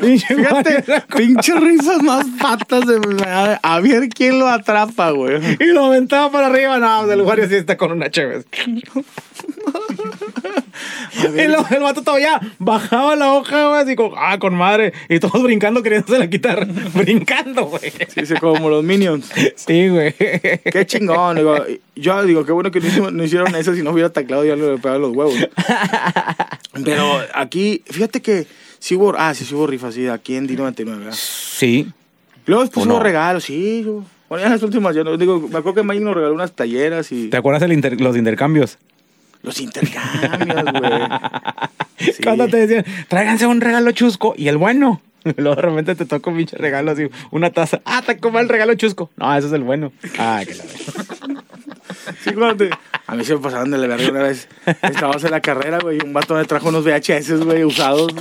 Pinche 0.00 0.34
Fíjate, 0.34 0.84
pinche 1.16 1.54
risas 1.54 2.02
más 2.02 2.26
patas 2.40 2.84
de 2.86 3.58
a 3.62 3.80
ver 3.80 4.08
quién 4.08 4.38
lo 4.38 4.48
atrapa, 4.48 5.10
güey. 5.10 5.40
Y 5.60 5.66
lo 5.66 5.86
aventaba 5.86 6.30
para 6.30 6.48
arriba, 6.48 6.78
no, 6.78 7.06
del 7.06 7.22
Wario 7.22 7.48
sí 7.48 7.54
está 7.54 7.76
con 7.76 7.92
una 7.92 8.10
chévere. 8.10 8.44
Y 11.34 11.38
el 11.40 11.56
vato 11.80 12.02
todavía 12.02 12.40
bajaba 12.58 13.16
la 13.16 13.32
hoja, 13.32 13.68
güey, 13.68 13.82
así 13.82 13.96
como, 13.96 14.16
ah, 14.16 14.38
con 14.38 14.54
madre. 14.54 14.92
Y 15.08 15.20
todos 15.20 15.42
brincando 15.42 15.82
queriéndose 15.82 16.18
la 16.18 16.28
quitar. 16.28 16.66
brincando, 16.94 17.66
güey. 17.66 17.92
Dice 18.14 18.36
como 18.36 18.68
los 18.68 18.82
Minions. 18.82 19.30
Sí, 19.56 19.88
güey. 19.88 20.12
Qué 20.14 20.86
chingón. 20.86 21.36
Digo, 21.36 21.56
yo 21.94 22.22
digo, 22.24 22.44
qué 22.44 22.52
bueno 22.52 22.70
que 22.70 22.80
no 22.80 23.24
hicieron 23.24 23.54
eso. 23.54 23.74
Si 23.74 23.82
no 23.82 23.90
hubiera 23.90 24.10
taclado, 24.10 24.44
ya 24.44 24.56
le 24.56 24.62
hubiera 24.62 24.82
pegado 24.82 25.00
los 25.00 25.16
huevos. 25.16 25.34
Pero 26.84 27.20
aquí, 27.34 27.82
fíjate 27.86 28.22
que 28.22 28.46
sí 28.78 28.94
hubo, 28.96 29.14
ah, 29.16 29.34
sí, 29.34 29.44
sí 29.44 29.54
hubo 29.54 29.66
rifas, 29.66 29.94
sí, 29.94 30.06
aquí 30.08 30.36
en 30.36 30.48
D99. 30.48 30.84
¿verdad? 30.98 31.12
Sí. 31.14 31.88
Luego 32.46 32.62
después 32.62 32.86
¿O 32.86 32.88
hubo 32.88 32.98
no? 32.98 33.02
regalos, 33.04 33.44
sí. 33.44 33.84
hubo- 33.86 34.04
Bueno, 34.28 34.40
ya 34.42 34.46
en 34.46 34.52
las 34.52 34.62
últimas, 34.62 34.94
ya 34.96 35.04
no, 35.04 35.16
digo, 35.16 35.40
me 35.40 35.58
acuerdo 35.58 35.74
que 35.74 35.82
Magic 35.82 36.02
nos 36.02 36.14
regaló 36.14 36.34
unas 36.34 36.52
talleras 36.52 37.12
y 37.12 37.28
¿Te 37.28 37.36
acuerdas 37.36 37.62
el 37.62 37.72
inter- 37.72 38.00
los 38.00 38.16
intercambios? 38.16 38.78
los 39.42 39.60
intercambios, 39.60 40.62
güey. 40.72 40.92
Sí. 41.98 42.22
Cuando 42.24 42.46
te 42.48 42.64
decían, 42.66 42.84
tráiganse 43.08 43.46
un 43.46 43.60
regalo 43.60 43.90
chusco 43.92 44.34
y 44.36 44.48
el 44.48 44.56
bueno. 44.56 45.00
Luego 45.36 45.56
de 45.56 45.62
repente 45.62 45.94
te 45.96 46.04
toca 46.06 46.30
un 46.30 46.36
pinche 46.36 46.56
regalo 46.56 46.90
así, 46.92 47.08
una 47.32 47.50
taza. 47.50 47.80
Ah, 47.84 48.02
te 48.06 48.18
como 48.18 48.38
el 48.40 48.48
regalo 48.48 48.74
chusco. 48.74 49.10
No, 49.16 49.36
ese 49.36 49.48
es 49.48 49.52
el 49.52 49.62
bueno. 49.62 49.92
Ah, 50.18 50.42
que 50.46 50.54
la 50.54 50.64
Sí, 52.24 52.32
cuando 52.32 52.56
te- 52.56 52.70
A 53.06 53.14
mí 53.14 53.24
se 53.24 53.34
me 53.34 53.40
pasaron 53.40 53.70
de 53.70 53.78
la 53.78 53.86
verga 53.88 54.10
una 54.10 54.22
vez. 54.22 54.48
Estábamos 54.82 55.22
en 55.24 55.30
la 55.30 55.40
carrera, 55.40 55.78
güey, 55.80 55.98
y 55.98 56.04
un 56.04 56.12
vato 56.12 56.34
me 56.34 56.44
trajo 56.44 56.68
unos 56.68 56.84
VHS, 56.84 57.44
güey, 57.44 57.64
usados. 57.64 58.12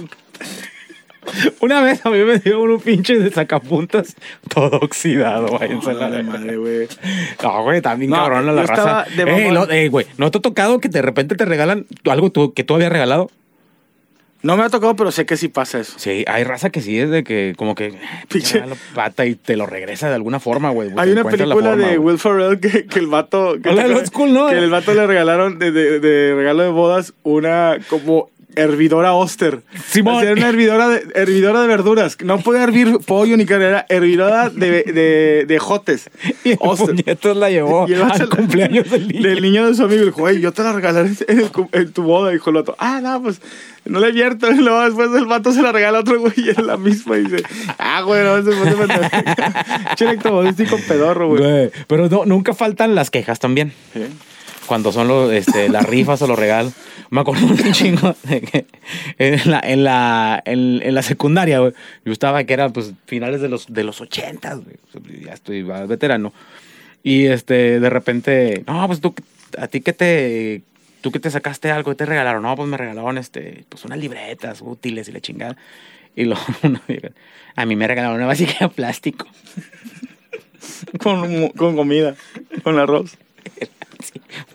Una 1.59 1.81
vez 1.81 2.03
a 2.03 2.09
mí 2.09 2.17
me 2.23 2.39
dio 2.39 2.61
un 2.61 2.79
pinche 2.79 3.15
de 3.17 3.29
sacapuntas 3.29 4.15
todo 4.49 4.77
oxidado. 4.77 5.55
madre, 6.23 6.57
güey. 6.57 6.87
No, 7.43 7.63
güey, 7.63 7.81
también 7.81 8.09
No, 8.11 8.17
cabrón 8.17 8.47
la 8.55 8.63
raza. 8.63 9.05
Ey, 9.15 9.51
no, 9.51 9.69
ey, 9.69 9.87
güey, 9.87 10.07
¿no 10.17 10.31
te 10.31 10.39
ha 10.39 10.41
tocado 10.41 10.79
que 10.79 10.89
de 10.89 11.01
repente 11.03 11.35
te 11.35 11.45
regalan 11.45 11.85
algo 12.09 12.31
que 12.53 12.63
tú 12.63 12.73
habías 12.73 12.91
regalado? 12.91 13.29
No 14.43 14.57
me 14.57 14.63
ha 14.63 14.69
tocado, 14.69 14.95
pero 14.95 15.11
sé 15.11 15.25
que 15.25 15.37
sí 15.37 15.47
pasa 15.49 15.79
eso. 15.79 15.93
Sí, 15.99 16.25
hay 16.27 16.43
raza 16.43 16.69
que 16.71 16.81
sí 16.81 16.99
es 16.99 17.09
de 17.11 17.23
que 17.23 17.53
como 17.57 17.75
que 17.75 17.91
Pinche- 17.91 18.27
pinche 18.27 18.53
regalo 18.55 18.77
pata 18.95 19.25
y 19.25 19.35
te 19.35 19.55
lo 19.55 19.65
regresa 19.67 20.09
de 20.09 20.15
alguna 20.15 20.39
forma, 20.39 20.71
güey. 20.71 20.89
Hay 20.97 21.11
una 21.11 21.23
la 21.23 21.29
película 21.29 21.69
forma, 21.71 21.87
de. 21.87 21.97
Will 21.99 22.17
Ferrell 22.17 22.59
que, 22.59 22.85
que 22.87 22.99
el 22.99 23.07
vato. 23.07 23.55
Que, 23.61 23.69
Hola, 23.69 23.85
el 23.85 23.93
old 23.93 24.07
school, 24.07 24.33
¿no? 24.33 24.47
Que 24.49 24.57
el 24.57 24.69
vato 24.71 24.93
le 24.93 25.05
regalaron 25.05 25.59
de, 25.59 25.71
de- 25.71 25.99
de 25.99 26.33
regalo 26.35 26.63
de 26.63 26.69
bodas 26.69 27.13
una 27.23 27.77
como 27.87 28.29
hervidora 28.55 29.13
Oster. 29.13 29.61
Simón. 29.89 30.23
Era 30.23 30.33
una 30.33 30.49
hervidora 30.49 30.89
de, 30.89 31.03
hervidora 31.15 31.61
de 31.61 31.67
verduras. 31.67 32.17
No 32.23 32.39
podía 32.39 32.63
hervir 32.63 32.97
pollo 33.05 33.37
ni 33.37 33.45
carne, 33.45 33.65
era 33.65 33.85
hervidora 33.89 34.49
de, 34.49 34.83
de, 34.83 35.45
de 35.47 35.59
jotes. 35.59 36.09
Y 36.43 36.51
el 36.51 37.39
la 37.39 37.49
llevó 37.49 37.85
Y 37.89 37.93
el 37.93 38.01
al 38.01 38.17
se 38.17 38.27
cumpleaños 38.27 38.89
del 38.89 39.07
niño. 39.07 39.27
Del 39.27 39.41
niño 39.41 39.67
de 39.67 39.75
su 39.75 39.83
amigo. 39.83 40.05
Dijo, 40.05 40.21
güey, 40.21 40.39
yo 40.41 40.51
te 40.51 40.63
la 40.63 40.73
regalaré 40.73 41.11
en, 41.27 41.39
el 41.39 41.51
cu- 41.51 41.69
en 41.71 41.91
tu 41.91 42.03
boda. 42.03 42.31
Dijo 42.31 42.49
el 42.49 42.55
vato, 42.57 42.75
ah, 42.79 42.99
no, 43.01 43.21
pues 43.21 43.41
no 43.85 43.99
le 43.99 44.09
invierto. 44.09 44.51
Y 44.51 44.55
luego 44.57 44.81
después 44.81 45.09
el 45.15 45.25
vato 45.25 45.51
se 45.51 45.61
la 45.61 45.71
regala 45.71 45.99
a 45.99 46.01
otro 46.01 46.19
güey 46.19 46.33
y 46.37 46.49
es 46.49 46.57
la 46.57 46.77
misma. 46.77 47.17
Y 47.17 47.23
dice, 47.25 47.43
ah, 47.77 48.01
güey, 48.01 48.23
no. 48.23 48.41
Che 49.95 50.05
electrodoméstico 50.05 50.77
pedorro, 50.87 51.27
güey. 51.29 51.41
Güey, 51.41 51.71
Pero 51.87 52.09
no, 52.09 52.25
nunca 52.25 52.53
faltan 52.53 52.95
las 52.95 53.09
quejas 53.09 53.39
también. 53.39 53.73
Sí. 53.93 54.01
Cuando 54.65 54.91
son 54.91 55.07
los, 55.07 55.31
este, 55.33 55.69
las 55.69 55.85
rifas 55.85 56.21
o 56.21 56.27
los 56.27 56.37
regalos. 56.39 56.73
Me 57.11 57.19
acuerdo 57.19 57.45
un 57.45 57.57
chingo 57.73 58.15
de 58.23 58.41
que 58.41 58.65
en 59.17 59.51
la, 59.51 59.59
en 59.59 59.83
la, 59.83 60.41
en, 60.45 60.81
en 60.81 60.95
la 60.95 61.03
secundaria, 61.03 61.59
güey, 61.59 61.73
yo 62.05 62.13
estaba 62.13 62.45
que 62.45 62.53
era 62.53 62.69
pues 62.69 62.93
finales 63.05 63.41
de 63.41 63.49
los, 63.49 63.71
de 63.71 63.83
los 63.83 63.99
80, 63.99 64.55
güey. 64.55 64.77
Ya 65.21 65.33
estoy 65.33 65.61
veterano. 65.61 66.33
Y 67.03 67.25
este, 67.25 67.81
de 67.81 67.89
repente, 67.89 68.63
no, 68.65 68.87
pues 68.87 69.01
tú, 69.01 69.13
a 69.57 69.67
ti 69.67 69.81
que 69.81 69.91
te, 69.91 70.61
tú 71.01 71.11
que 71.11 71.19
te 71.19 71.29
sacaste 71.29 71.69
algo, 71.69 71.91
¿qué 71.91 71.97
te 71.97 72.05
regalaron? 72.05 72.43
No, 72.43 72.55
pues 72.55 72.69
me 72.69 72.77
regalaron 72.77 73.17
este, 73.17 73.65
pues 73.67 73.83
unas 73.83 73.99
libretas 73.99 74.61
útiles 74.61 75.09
y 75.09 75.11
la 75.11 75.19
chingada. 75.19 75.57
Y 76.15 76.23
luego 76.23 76.41
una 76.63 76.81
a 77.57 77.65
mí 77.65 77.75
me 77.75 77.87
regalaron 77.87 78.15
una 78.15 78.27
vasija 78.27 78.67
de 78.67 78.73
plástico. 78.73 79.27
Con, 81.01 81.49
con 81.49 81.75
comida, 81.75 82.15
con 82.63 82.77
arroz. 82.77 83.17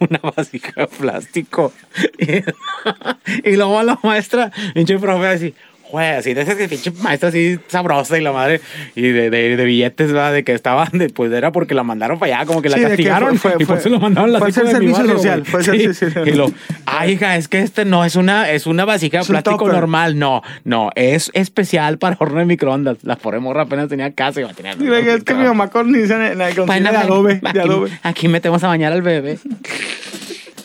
Una 0.00 0.18
vasija 0.18 0.72
de 0.82 0.87
plástico. 0.87 1.72
Y, 2.18 3.50
y 3.50 3.56
luego 3.56 3.82
la 3.82 3.98
maestra, 4.02 4.50
pinche 4.74 4.98
profe, 4.98 5.26
así, 5.26 5.54
güey, 5.92 6.07
así 6.11 6.35
de 6.35 6.42
ese 6.42 6.68
pinche 6.68 6.90
maestra 7.03 7.29
así 7.29 7.59
sabrosa 7.68 8.18
y 8.18 8.20
la 8.20 8.33
madre, 8.33 8.61
y 8.94 9.03
de, 9.03 9.31
de, 9.31 9.57
de 9.57 9.64
billetes, 9.64 10.12
¿verdad? 10.12 10.33
De 10.33 10.44
que 10.44 10.53
estaban, 10.53 10.88
de, 10.92 11.09
pues 11.11 11.33
era 11.33 11.53
porque 11.53 11.75
la 11.75 11.83
mandaron 11.83 12.18
para 12.18 12.37
allá, 12.37 12.46
como 12.46 12.61
que 12.62 12.68
la 12.68 12.77
Sí, 12.77 12.83
que 12.83 12.88
castigaron. 12.88 13.38
fue- 13.38 13.53
fue- 13.53 13.62
y 13.62 13.66
por 13.66 13.79
eso 13.79 13.88
lo 13.88 14.01
mandaron 14.01 14.31
a 14.31 14.33
la 14.35 14.38
fue 14.40 14.49
mi 14.49 14.53
servicio 14.55 14.92
barrio, 14.96 15.16
social, 15.16 15.44
fue 15.44 15.62
Sí. 15.64 15.94
social. 15.94 16.29
Y 16.29 16.33
lo, 16.33 16.51
ay, 16.87 17.12
hija, 17.12 17.37
es 17.37 17.49
que 17.49 17.61
este 17.61 17.85
no 17.85 18.05
es 18.05 18.16
una, 18.16 18.51
es 18.51 18.66
una 18.66 18.85
vasija 18.85 19.20
de 19.20 19.25
plástico 19.25 19.57
topper. 19.59 19.75
normal. 19.75 20.18
No, 20.18 20.42
no, 20.64 20.90
es 20.96 21.31
especial 21.35 21.99
para 21.99 22.16
horno 22.18 22.38
de 22.40 22.44
microondas. 22.46 22.99
La 23.03 23.16
pobre 23.16 23.38
morra 23.40 23.62
apenas 23.62 23.88
tenía 23.88 24.11
casa 24.12 24.40
y 24.40 24.44
va 24.44 24.51
a 24.51 24.55
tener. 24.55 24.77
Es 25.07 25.25
que 25.25 25.35
mi 25.35 25.44
mamá 25.44 25.68
con, 25.70 25.94
en 25.94 26.09
la 26.38 26.46
de 26.49 26.99
adobe, 26.99 27.40
aquí, 27.44 27.92
aquí 28.03 28.29
metemos 28.29 28.62
a 28.64 28.68
bañar 28.68 28.92
al 28.92 29.03
bebé. 29.03 29.38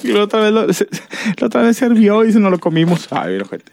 Y 0.03 0.07
la 0.09 0.23
otra 0.23 0.39
vez, 0.41 0.51
lo, 0.51 0.65
la 0.65 1.47
otra 1.47 1.61
vez 1.61 1.77
sirvió 1.77 2.25
y 2.25 2.31
se 2.31 2.39
nos 2.39 2.51
lo 2.51 2.59
comimos. 2.59 3.07
Ay, 3.11 3.37
gente. 3.39 3.71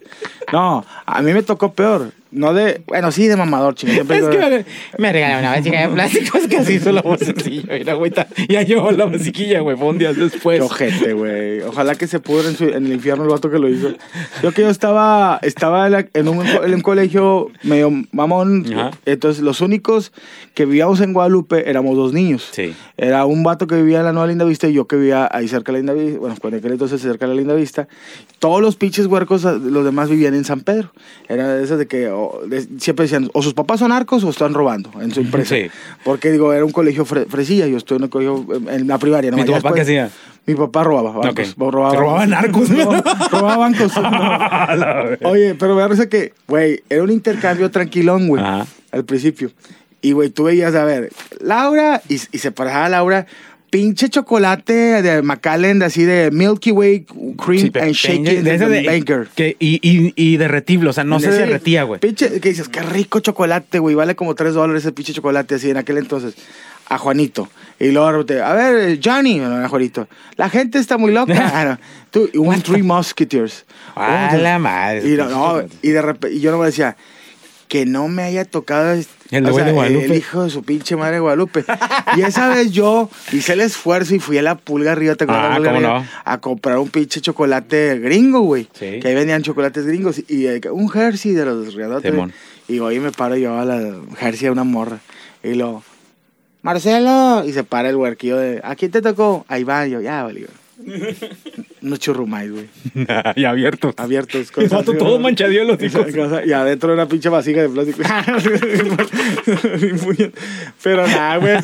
No, 0.53 0.85
a 1.07 1.23
mí 1.23 1.33
me 1.33 1.43
tocó 1.43 1.73
peor. 1.73 2.13
No 2.31 2.53
de, 2.53 2.83
bueno, 2.87 3.11
sí, 3.11 3.27
de 3.27 3.37
mamador, 3.37 3.75
chingón. 3.75 4.11
Es 4.13 4.25
que 4.29 4.39
me, 4.39 4.65
me 4.99 5.13
regalaron 5.13 5.45
una 5.45 5.53
vasija 5.57 5.81
de 5.81 5.89
plástico, 5.95 6.37
es 6.39 6.47
que 6.47 6.59
así 6.59 6.75
hizo 6.75 6.93
la 6.93 7.01
vocecilla. 7.01 7.79
La 7.85 7.95
güey 7.95 8.13
ya 8.49 8.63
llevó 8.63 8.91
la 8.91 9.07
musiquilla, 9.07 9.61
güey, 9.61 9.77
fue 9.79 9.87
un 9.89 9.99
día 9.99 10.13
después. 10.13 10.59
Qué 10.59 10.63
ojete, 10.65 11.13
güey. 11.15 11.61
Ojalá 11.63 11.95
que 11.95 12.07
se 12.07 12.21
pudra 12.21 12.49
en, 12.49 12.57
su- 12.57 12.65
en 12.69 12.85
el 12.87 12.93
infierno 12.93 13.25
el 13.25 13.31
vato 13.31 13.51
que 13.51 13.59
lo 13.59 13.69
hizo. 13.69 13.95
Yo 14.43 14.53
que 14.53 14.61
yo 14.63 14.69
estaba, 14.69 15.39
estaba 15.43 15.87
en, 15.87 15.93
la- 15.93 16.07
en 16.13 16.29
un, 16.29 16.47
en 16.47 16.75
un 16.75 16.81
colegio 16.83 17.51
medio 17.63 17.91
mamón. 18.13 18.67
Ajá. 18.75 18.91
Entonces, 19.07 19.43
los 19.43 19.63
únicos 19.63 20.13
que 20.55 20.67
vivíamos 20.67 21.01
en 21.01 21.15
Guadalupe 21.15 21.69
éramos 21.71 21.97
dos 21.97 22.13
niños. 22.13 22.47
Sí. 22.53 22.75
Era 22.99 23.25
un 23.25 23.43
vato 23.43 23.67
que 23.67 23.77
vivía 23.77 24.01
en 24.01 24.05
la 24.05 24.13
Nueva 24.13 24.27
Linda 24.29 24.45
Vista 24.45 24.69
y 24.69 24.75
yo 24.75 24.87
que 24.87 24.97
vivía 24.97 25.29
ahí 25.33 25.49
cerca 25.49 25.73
de 25.73 25.79
la 25.83 25.93
Linda 25.93 25.93
Vista. 25.95 26.19
Bueno, 26.21 26.37
con 26.41 26.53
aquel 26.55 26.73
entonces 26.73 27.01
cerca 27.01 27.27
de 27.27 27.33
la 27.35 27.39
Linda 27.39 27.55
Vista. 27.55 27.89
Todos 28.39 28.61
los 28.61 28.77
pinches 28.77 29.07
huercos, 29.07 29.45
los 29.45 29.85
demás 29.85 30.11
vivían 30.11 30.35
en 30.35 30.45
San 30.45 30.61
Pedro. 30.61 30.93
Era 31.29 31.49
de 31.55 31.65
esas 31.65 31.79
de 31.79 31.87
que 31.87 32.11
o, 32.19 32.41
de- 32.47 32.67
siempre 32.79 33.05
decían, 33.05 33.31
o 33.33 33.43
sus 33.43 33.55
papás 33.55 33.81
son 33.81 33.91
narcos 33.91 34.25
o 34.25 34.31
están 34.31 34.55
robando 34.55 34.91
en 35.01 35.13
su 35.13 35.21
empresa. 35.21 35.55
Sí. 35.55 35.69
Porque 36.05 36.31
digo, 36.31 36.53
era 36.53 36.65
un 36.65 36.73
colegio 36.73 37.05
fre- 37.07 37.27
fresilla. 37.27 37.67
Yo 37.67 37.77
estoy 37.77 37.97
en 37.99 38.05
un 38.05 38.09
colegio 38.09 38.47
en 38.71 38.87
la 38.87 38.99
primaria. 38.99 39.29
¿Y 39.29 39.31
nomás. 39.33 39.47
tu 39.47 39.53
papá 39.53 39.75
qué 39.75 39.81
hacía? 39.83 40.11
Mi 40.47 40.55
papá 40.55 40.83
robaba 40.85 41.11
bancos. 41.13 41.55
Ok. 41.59 41.73
Robaba, 41.73 41.95
Robaba 41.95 42.27
narcos. 42.27 42.71
No, 42.71 42.91
robaba 43.31 43.57
bancos. 43.59 43.93
No. 43.99 45.29
Oye, 45.31 45.55
pero 45.55 45.75
me 45.75 45.83
parece 45.83 46.09
que, 46.09 46.33
güey, 46.47 46.83
era 46.89 47.03
un 47.03 47.11
intercambio 47.11 47.71
tranquilón, 47.71 48.29
güey, 48.29 48.43
al 48.93 49.05
principio. 49.05 49.51
Y, 50.01 50.13
güey, 50.13 50.31
tú 50.31 50.45
veías, 50.45 50.75
a 50.75 50.85
ver, 50.85 51.11
Laura, 51.41 52.01
y, 52.09 52.15
y 52.15 52.39
se 52.39 52.53
paraba 52.53 52.89
Laura, 52.89 53.27
pinche 53.71 54.09
chocolate 54.09 55.03
de 55.03 55.23
Macallan, 55.23 55.83
así 55.83 56.05
de 56.05 56.31
Milky 56.31 56.71
Way, 56.71 57.07
cream 57.37 57.61
Sí, 57.61 57.73
and 57.81 57.93
shaking, 57.93 58.45
de 58.45 58.55
ese 58.55 58.69
de- 58.69 58.83
Banker. 58.87 59.29
que- 59.35 59.57
y, 59.59 59.79
y, 59.83 60.13
y 60.17 60.37
derretible, 60.37 60.91
o 60.91 60.93
sea, 60.93 61.05
no 61.05 61.21
se 61.21 61.29
Ese 61.29 61.39
derretía, 61.41 61.83
güey. 61.85 62.01
Pinche, 62.01 62.41
que 62.41 62.49
dices, 62.49 62.69
qué 62.69 62.81
rico 62.83 63.21
chocolate, 63.21 63.79
güey. 63.79 63.95
Vale 63.95 64.15
como 64.17 64.35
3 64.35 64.55
dólares 64.55 64.83
ese 64.85 64.93
pinche 64.93 65.13
chocolate 65.13 65.57
así 65.57 65.71
en 65.71 65.77
aquel 65.77 65.99
entonces. 65.99 66.35
a 66.91 66.97
Juanito. 66.97 67.51
Y 67.79 67.89
luego, 67.91 68.25
de 68.25 68.41
a 68.43 68.55
ver, 68.55 68.99
Johnny, 69.05 69.39
era 69.41 69.69
Juanito. 69.69 70.09
La 70.37 70.49
gente 70.49 70.79
está 70.79 70.97
muy 70.97 71.13
loca. 71.13 71.35
Ah, 71.55 71.65
no. 71.67 71.79
Tú, 72.11 72.31
un 72.41 72.63
Three 72.63 72.83
Musketeers. 72.83 73.67
A 73.95 74.35
la 74.39 74.59
madre. 74.59 75.07
Y, 75.07 75.15
no, 75.19 75.29
no, 75.29 75.63
y 75.83 75.91
de 75.91 76.01
repente, 76.01 76.35
y 76.35 76.41
yo 76.41 76.51
no 76.51 76.57
me 76.59 76.65
decía, 76.65 76.97
que 77.69 77.87
no 77.87 78.09
me 78.09 78.23
haya 78.23 78.45
tocado 78.45 78.93
El 79.31 79.47
o 79.47 79.53
sea, 79.53 79.65
de 79.65 79.73
Guadalupe. 79.73 80.07
el 80.07 80.15
hijo 80.15 80.45
de 80.45 80.51
su 80.51 80.63
pinche 80.63 80.97
madre 80.97 81.15
de 81.15 81.21
Guadalupe. 81.21 81.65
y 82.17 82.23
esa 82.23 82.49
vez 82.49 82.73
yo 82.73 83.11
hice 83.33 83.53
el 83.53 83.61
esfuerzo 83.61 84.15
y 84.15 84.19
fui 84.19 84.39
a 84.39 84.43
la 84.43 84.57
pulga 84.57 84.93
arriba, 84.93 85.15
¿te 85.15 85.25
acuerdas? 85.25 85.45
Ah, 85.47 85.49
La 85.51 85.57
Pulga 85.57 85.73
¿cómo 85.75 85.87
Arriba? 85.87 86.01
no? 86.01 86.07
A 86.25 86.39
comprar 86.41 86.79
un 86.79 86.89
pinche 86.89 87.21
chocolate 87.21 87.99
gringo, 87.99 88.41
güey. 88.41 88.69
Sí. 88.73 89.01
Que 89.01 89.09
ahí 89.09 89.15
vendían 89.15 89.43
chocolates 89.43 89.87
gringos. 89.87 90.19
Y 90.29 90.47
eh, 90.47 90.61
un 90.73 90.91
Hershey 90.93 91.33
de 91.33 91.45
los 91.45 91.75
riadotes. 91.75 92.11
Simón. 92.11 92.33
Y 92.69 92.81
hoy 92.81 93.01
me 93.01 93.13
paro 93.13 93.37
yo 93.37 93.59
a 93.59 93.65
la 93.65 93.95
Hershey 94.21 94.49
a 94.49 94.53
una 94.53 94.65
morra. 94.65 94.99
Y 95.43 95.55
lo, 95.55 95.83
Marcelo. 96.63 97.45
Y 97.47 97.53
se 97.53 97.65
para 97.65 97.89
el 97.91 97.97
huerquillo 97.97 98.37
de, 98.37 98.61
¿a 98.65 98.75
quién 98.77 98.91
te 98.91 99.03
tocó? 99.03 99.45
Ahí 99.49 99.65
va, 99.65 99.87
y 99.87 99.91
yo, 99.91 100.01
ya, 100.01 100.23
vale. 100.23 100.47
Unos 101.83 101.99
churrumais, 102.01 102.51
güey. 102.51 102.67
y 103.37 103.45
abiertos. 103.45 103.95
Abiertos. 103.97 104.51
Vato 104.71 104.95
todo 104.95 105.19
manchadillo 105.19 105.65
los 105.65 105.83
hijos. 105.83 106.07
Y 106.47 106.53
adentro 106.53 106.93
una 106.93 107.07
pinche 107.07 107.29
vasija 107.29 107.63
de 107.63 107.69
plástico. 107.69 108.03
Pero 110.83 111.07
nada, 111.07 111.37
güey. 111.37 111.57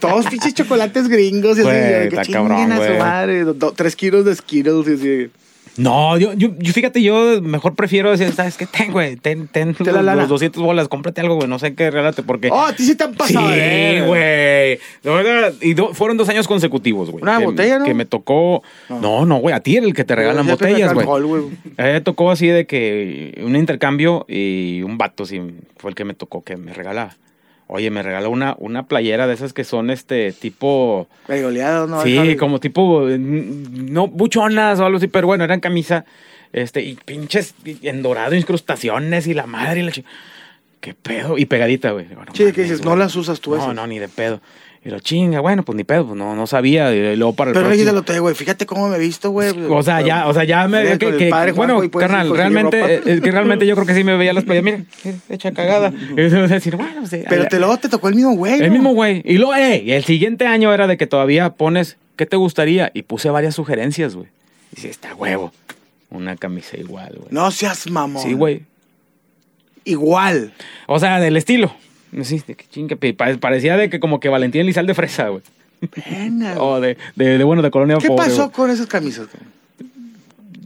todos 0.00 0.26
pinches 0.26 0.54
chocolates 0.54 1.08
gringos. 1.08 1.58
Y 1.58 1.62
así, 1.62 2.10
que 2.10 2.22
chinguen 2.22 2.48
cabrón, 2.48 2.72
a 2.72 2.86
su 2.86 2.94
madre. 2.94 3.44
tres 3.76 3.96
kilos 3.96 4.24
de 4.24 4.34
Skittles 4.34 4.88
y 4.88 4.94
así. 4.94 5.30
No, 5.76 6.18
yo, 6.18 6.32
yo, 6.34 6.50
yo 6.58 6.72
fíjate, 6.72 7.02
yo 7.02 7.40
mejor 7.42 7.74
prefiero 7.74 8.10
decir, 8.10 8.32
¿sabes 8.32 8.56
qué? 8.56 8.66
Ten, 8.66 8.92
güey, 8.92 9.16
ten, 9.16 9.48
ten 9.48 9.74
Te 9.74 9.92
la 9.92 10.02
los, 10.02 10.16
los 10.16 10.28
200 10.28 10.62
bolas, 10.62 10.88
cómprate 10.88 11.20
algo, 11.20 11.36
güey, 11.36 11.48
no 11.48 11.58
sé 11.58 11.74
qué 11.74 11.90
regálate, 11.90 12.22
porque... 12.22 12.50
Oh, 12.50 12.60
a 12.60 12.72
ti 12.74 12.84
sí 12.84 12.94
te 12.96 13.04
han 13.04 13.14
pasado. 13.14 13.46
Sí, 13.48 13.54
eh. 13.56 14.78
güey. 15.04 15.50
Y 15.62 15.74
do- 15.74 15.94
fueron 15.94 16.16
dos 16.16 16.28
años 16.28 16.46
consecutivos, 16.48 17.10
güey. 17.10 17.22
Una 17.22 17.38
que- 17.38 17.44
botella, 17.44 17.78
¿no? 17.78 17.84
Que 17.84 17.94
me 17.94 18.04
tocó... 18.04 18.62
No, 18.88 19.24
no, 19.24 19.36
güey, 19.38 19.54
a 19.54 19.60
ti 19.60 19.76
era 19.76 19.86
el 19.86 19.94
que 19.94 20.04
te 20.04 20.14
regalan 20.14 20.46
botellas, 20.46 20.92
güey. 20.92 21.04
alcohol, 21.04 21.26
güey. 21.26 21.42
A 21.76 21.84
mí 21.84 21.92
me 21.92 22.00
tocó 22.00 22.30
así 22.30 22.46
de 22.46 22.66
que 22.66 23.40
un 23.44 23.56
intercambio 23.56 24.26
y 24.28 24.82
un 24.82 24.98
vato 24.98 25.24
sí 25.24 25.40
fue 25.76 25.90
el 25.90 25.94
que 25.94 26.04
me 26.04 26.14
tocó 26.14 26.42
que 26.44 26.56
me 26.56 26.72
regalaba. 26.74 27.16
Oye, 27.72 27.88
me 27.90 28.02
regaló 28.02 28.30
una, 28.30 28.56
una 28.58 28.88
playera 28.88 29.28
de 29.28 29.34
esas 29.34 29.52
que 29.52 29.62
son 29.62 29.90
este 29.90 30.32
tipo... 30.32 31.06
¿no? 31.88 32.02
sí, 32.02 32.36
como 32.36 32.58
tipo... 32.58 33.08
eh, 33.08 33.16
No 33.18 34.08
buchonas 34.08 34.80
o 34.80 34.84
algo 34.86 34.98
así, 34.98 35.06
pero 35.06 35.28
bueno, 35.28 35.44
eran 35.44 35.60
camisa. 35.60 36.04
Este, 36.52 36.82
y 36.82 36.94
pinches 36.96 37.54
en 37.64 38.02
dorado, 38.02 38.34
incrustaciones 38.34 39.28
y 39.28 39.34
la 39.34 39.46
madre 39.46 39.80
y 39.80 39.82
la 39.84 39.92
¿Qué 40.80 40.94
pedo? 40.94 41.38
Y 41.38 41.44
pegadita, 41.46 41.92
güey. 41.92 42.06
Sí, 42.32 42.50
que 42.52 42.62
dices, 42.62 42.84
no 42.84 42.96
las 42.96 43.14
usas 43.14 43.40
tú 43.40 43.50
No, 43.54 43.58
esas. 43.62 43.74
no, 43.74 43.86
ni 43.86 43.98
de 44.00 44.08
pedo. 44.08 44.40
Y 44.82 44.88
lo 44.88 44.98
chinga, 44.98 45.40
bueno, 45.40 45.62
pues 45.62 45.76
ni 45.76 45.84
pedo, 45.84 46.06
pues 46.06 46.16
no, 46.18 46.34
no 46.34 46.46
sabía. 46.46 46.94
Y 46.94 47.14
luego 47.14 47.34
para 47.34 47.50
el 47.50 47.54
Pero 47.54 47.66
próximo- 47.66 47.92
lo 48.16 48.22
güey. 48.22 48.34
Fíjate 48.34 48.64
cómo 48.64 48.88
me 48.88 48.96
he 48.96 48.98
visto, 48.98 49.30
güey. 49.30 49.50
o 49.68 49.82
sea, 49.82 50.00
ya, 50.00 50.26
o 50.26 50.32
sea, 50.32 50.44
ya 50.44 50.66
me 50.68 50.98
Con 50.98 51.18
que, 51.18 51.30
bueno, 51.54 51.82
puedes 51.90 52.08
carnal, 52.08 52.34
realmente, 52.34 52.94
eh, 52.94 53.02
es 53.04 53.20
que 53.20 53.30
realmente 53.30 53.66
yo 53.66 53.74
creo 53.74 53.86
que 53.86 53.94
sí 53.94 54.04
me 54.04 54.16
veía 54.16 54.32
las 54.32 54.44
playas, 54.44 54.64
mira, 54.64 54.84
hecha 55.28 55.52
cagada. 55.52 55.92
Y 56.12 56.14
decir, 56.16 56.76
bueno, 56.76 57.06
sí, 57.06 57.22
Pero 57.28 57.46
te 57.46 57.58
luego 57.58 57.76
te 57.76 57.90
tocó 57.90 58.08
el 58.08 58.14
mismo 58.14 58.32
güey. 58.36 58.54
el 58.54 58.68
¿no? 58.68 58.72
mismo 58.72 58.94
güey. 58.94 59.20
Y 59.26 59.36
luego, 59.36 59.54
eh, 59.54 59.84
el 59.96 60.04
siguiente 60.04 60.46
año 60.46 60.72
era 60.72 60.86
de 60.86 60.96
que 60.96 61.06
todavía 61.06 61.50
pones, 61.50 61.98
¿qué 62.16 62.24
te 62.24 62.36
gustaría? 62.36 62.90
Y 62.94 63.02
puse 63.02 63.28
varias 63.28 63.54
sugerencias, 63.56 64.14
güey. 64.16 64.28
Y 64.72 64.76
dice, 64.76 64.88
está 64.88 65.14
huevo. 65.14 65.52
Una 66.08 66.36
camisa 66.36 66.78
igual, 66.78 67.12
güey. 67.16 67.28
No 67.30 67.50
seas 67.50 67.86
mamón. 67.90 68.22
Sí, 68.22 68.32
güey. 68.32 68.62
Igual. 69.84 70.52
O 70.86 70.98
sea, 70.98 71.20
del 71.20 71.36
estilo. 71.36 71.74
Sí, 72.22 72.42
de 72.46 72.54
que 72.54 72.66
chinga, 72.68 72.96
parecía 73.40 73.76
de 73.76 73.88
que 73.88 74.00
como 74.00 74.20
que 74.20 74.28
Valentín 74.28 74.66
Lizal 74.66 74.86
de 74.86 74.94
fresa, 74.94 75.28
güey. 75.28 75.42
Pena. 75.88 76.54
O 76.58 76.80
de, 76.80 76.96
de, 77.16 77.38
de, 77.38 77.44
bueno, 77.44 77.62
de 77.62 77.70
colonia 77.70 77.96
¿Qué 77.98 78.08
pobre, 78.08 78.24
pasó 78.24 78.44
güey. 78.44 78.50
con 78.52 78.70
esas 78.70 78.86
camisas? 78.86 79.28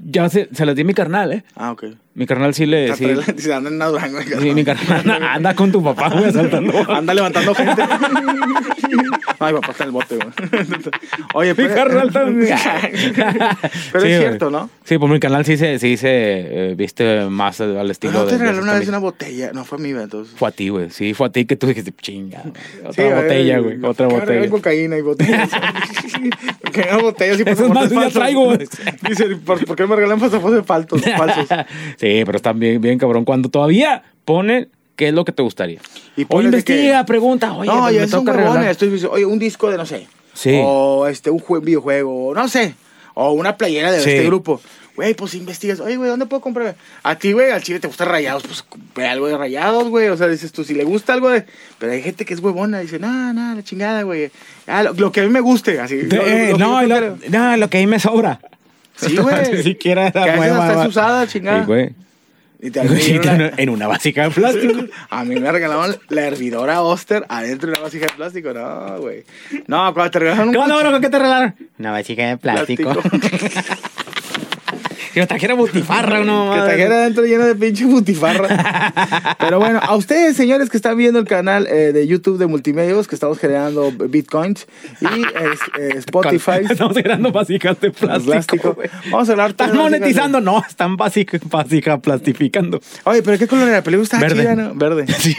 Ya 0.07 0.29
se, 0.29 0.49
se 0.53 0.67
las 0.67 0.75
di 0.77 0.83
a 0.83 0.85
mi 0.85 0.95
carnal, 0.95 1.33
¿eh? 1.33 1.45
Ah, 1.55 1.73
ok. 1.73 1.85
Mi 2.15 2.27
carnal 2.27 2.55
sí 2.55 2.65
le... 2.67 2.95
Sí, 2.95 3.07
Se 3.39 3.53
andan 3.53 3.73
en 3.73 3.79
Durango. 3.81 4.19
sí, 4.41 4.55
mi 4.55 4.65
carnal 4.65 5.01
anda, 5.01 5.35
anda 5.35 5.55
con 5.55 5.73
tu 5.73 5.83
papá, 5.83 6.11
güey, 6.11 6.27
asaltando. 6.27 6.73
Anda 6.93 7.13
levantando 7.15 7.55
gente. 7.55 7.83
Ay, 9.41 9.53
papá 9.53 9.73
está 9.73 9.83
en 9.85 9.89
el 9.89 9.93
bote, 9.93 10.17
güey. 10.17 10.29
Oye, 11.35 11.51
Mi 11.51 11.55
pero, 11.57 11.75
carnal 11.75 12.13
también. 12.13 12.57
pero 13.93 14.05
Sí, 14.05 14.11
es 14.13 14.21
cierto, 14.21 14.51
¿no? 14.51 14.71
Sí, 14.85 14.97
pues 14.99 15.11
mi 15.11 15.19
canal 15.19 15.45
sí 15.45 15.57
se, 15.57 15.79
sí 15.81 15.97
se 15.97 16.09
eh, 16.11 16.75
viste 16.77 17.25
más 17.27 17.61
al 17.61 17.73
Pero 17.75 17.91
estilo 17.91 18.13
no 18.13 18.25
de... 18.27 18.33
te 18.33 18.39
regaló 18.39 18.63
una 18.63 18.75
vez 18.75 18.89
una 18.89 18.99
botella. 18.99 19.51
No 19.53 19.65
fue 19.65 19.79
a 19.79 19.81
mí, 19.81 19.91
güey, 19.93 20.05
entonces. 20.05 20.35
Fue 20.39 20.49
a 20.49 20.53
ti, 20.53 20.69
güey. 20.69 20.91
Sí, 20.91 21.15
fue 21.15 21.27
a 21.27 21.31
ti 21.31 21.45
que 21.47 21.57
tú 21.57 21.67
dijiste, 21.67 21.93
chinga. 22.01 22.43
Otra 22.87 22.93
Sí, 22.93 23.03
botella, 23.13 23.57
eh, 23.57 23.61
güey. 23.61 23.79
Otra 23.85 24.07
botella. 24.07 24.49
cocaína 24.51 24.97
y 24.99 25.03
botellas. 25.03 25.51
Porque 26.63 26.87
no 26.93 27.01
botellas 27.01 27.39
y 27.41 27.43
Eso 27.43 27.51
es 27.51 27.57
pasaportes 27.59 27.75
más, 27.75 27.91
yo 27.91 27.95
ya 27.95 28.01
falsos. 28.03 28.13
traigo, 28.23 28.45
güey. 28.45 28.59
Dice, 29.09 29.37
¿por, 29.45 29.65
por 29.65 29.77
qué 29.77 29.87
me 29.87 29.97
regalan 29.97 30.21
pasaportes 30.21 30.65
falsos? 30.65 31.03
falsos? 31.03 31.49
Sí, 32.05 32.23
pero 32.25 32.37
están 32.37 32.59
bien, 32.59 32.81
bien 32.81 32.99
cabrón. 32.99 33.25
Cuando 33.25 33.49
todavía 33.49 34.03
ponen 34.25 34.69
qué 34.97 35.09
es 35.09 35.15
lo 35.15 35.25
que 35.25 35.33
te 35.33 35.43
gustaría. 35.43 35.81
Y 36.17 36.27
o 36.29 36.43
investiga, 36.43 37.01
que- 37.01 37.07
pregunta. 37.07 37.53
Oye, 37.55 37.67
no, 37.67 37.81
pues, 37.83 38.01
me 38.01 38.07
toca 38.07 38.33
regalar. 38.33 38.65
Estoy 38.69 39.05
oye, 39.11 39.25
un 39.25 39.39
disco 39.39 39.71
de 39.71 39.77
no 39.77 39.87
sé. 39.87 40.07
Sí. 40.35 40.61
O 40.63 41.07
este, 41.07 41.31
un 41.31 41.41
jue- 41.41 41.63
videojuego, 41.63 42.35
no 42.35 42.49
sé. 42.49 42.75
O 43.15 43.33
una 43.33 43.57
playera 43.57 43.93
de 43.93 44.01
Sí. 44.01 44.11
este 44.11 44.25
grupo. 44.27 44.61
Güey, 44.97 45.15
pues 45.15 45.35
investigas. 45.35 45.81
Oye, 45.81 45.97
güey, 45.97 46.09
¿dónde 46.09 46.27
puedo 46.27 46.41
comprar? 46.41 46.77
A 47.03 47.17
ti, 47.19 47.33
güey, 47.33 47.51
al 47.51 47.63
chile 47.63 47.81
te 47.81 47.89
gusta 47.89 48.05
rayados. 48.05 48.45
Pues 48.45 48.65
ve 48.95 49.07
algo 49.09 49.27
de 49.27 49.37
rayados, 49.37 49.89
güey. 49.89 50.07
O 50.09 50.17
sea, 50.17 50.29
dices 50.29 50.53
tú, 50.53 50.63
si 50.63 50.73
le 50.75 50.85
gusta 50.85 51.13
algo 51.15 51.31
de. 51.31 51.45
Pero 51.79 51.91
hay 51.93 52.01
gente 52.03 52.25
que 52.25 52.33
es 52.35 52.39
huevona. 52.41 52.79
Dice, 52.79 53.01
no, 53.01 53.33
no, 53.33 53.55
la 53.57 53.63
chingada, 53.65 54.03
güey. 54.03 54.31
Ah, 54.69 54.85
lo, 54.85 54.93
lo 54.93 55.11
que 55.11 55.21
a 55.21 55.25
mí 55.25 55.31
me 55.31 55.41
guste. 55.41 55.81
Así. 55.81 55.97
De- 55.97 56.17
lo- 56.17 56.23
lo- 56.23 56.29
eh, 56.29 56.47
lo 56.51 56.57
que 56.57 57.29
no, 57.31 57.41
no, 57.51 57.57
lo 57.57 57.71
que 57.71 57.79
ahí 57.79 57.89
me 57.89 57.99
sobra. 57.99 58.39
Sí, 58.97 59.17
güey. 59.23 59.53
Ni 59.53 59.63
siquiera 59.63 60.11
Que 60.11 60.19
era 60.19 60.33
veces 60.33 60.39
nueva. 60.51 60.59
hasta 60.63 60.73
es 60.73 60.79
va. 60.79 60.87
usada, 60.89 61.27
chingada. 61.27 61.61
Sí, 61.61 61.67
güey. 61.67 61.91
Y 62.61 62.71
te 62.71 62.83
la- 62.83 63.53
en 63.59 63.69
una 63.69 63.87
vasija 63.89 64.23
de 64.23 64.31
plástico. 64.31 64.85
A 65.11 65.25
mí 65.25 65.39
me 65.39 65.53
regalaron 65.53 65.97
la 66.09 66.23
hervidora 66.23 66.81
Oster 66.83 67.25
adentro 67.29 67.67
de 67.71 67.75
una 67.75 67.83
vasija 67.83 68.07
de 68.07 68.13
plástico. 68.13 68.55
No, 68.55 69.01
güey. 69.01 69.25
No, 69.67 69.93
cuando 69.93 70.11
te 70.11 70.19
regalaron 70.21 70.49
un 70.49 70.55
¿Qué 70.55 70.59
onda, 70.61 70.77
bro? 70.79 71.01
¿Qué 71.01 71.11
te 71.11 71.19
regalaron? 71.19 71.55
Una 71.79 71.91
vasija 71.93 72.27
de 72.29 72.37
plástico. 72.39 72.93
Que 75.15 75.21
me 75.21 75.27
trajera 75.29 75.55
butifarra, 75.55 76.21
uno. 76.21 76.51
Que 76.55 76.61
trajera 76.61 76.95
adentro 76.97 77.25
lleno 77.25 77.45
de 77.47 77.55
pinche 77.55 77.85
butifarra. 77.85 79.37
Pero 79.39 79.61
bueno, 79.61 79.79
a 79.81 79.95
ustedes, 79.95 80.37
señores, 80.37 80.69
que 80.71 80.77
están 80.77 80.97
viendo 80.99 81.19
el 81.21 81.25
canal 81.27 81.67
eh, 81.69 81.93
de 81.93 82.07
YouTube 82.07 82.37
de 82.39 82.47
Multimedios, 82.47 83.07
que 83.07 83.15
estamos 83.15 83.39
generando 83.39 83.93
bitcoins 83.93 84.67
y 85.01 85.07
eh, 85.23 85.91
Spotify. 85.99 86.67
Estamos 86.69 86.97
generando 86.97 87.31
vasijas 87.31 87.81
de 87.81 87.93
plástico. 87.93 88.77
Vamos 89.11 89.29
a 89.29 89.33
hablar 89.33 89.51
Están 89.51 89.71
de- 89.71 89.79
monetizando, 89.79 90.41
no, 90.41 90.63
están 90.69 90.97
básica, 90.97 91.39
básica 91.49 91.99
plastificando. 91.99 92.81
Oye, 93.05 93.23
pero 93.23 93.39
¿qué 93.39 93.47
color 93.47 93.69
era? 93.69 93.77
La 93.79 93.83
película 93.85 94.03
estaba 94.05 94.23
Verde. 94.23 94.41
chida, 94.43 94.55
¿no? 94.57 94.75
Verde. 94.75 95.07
Sí, 95.13 95.35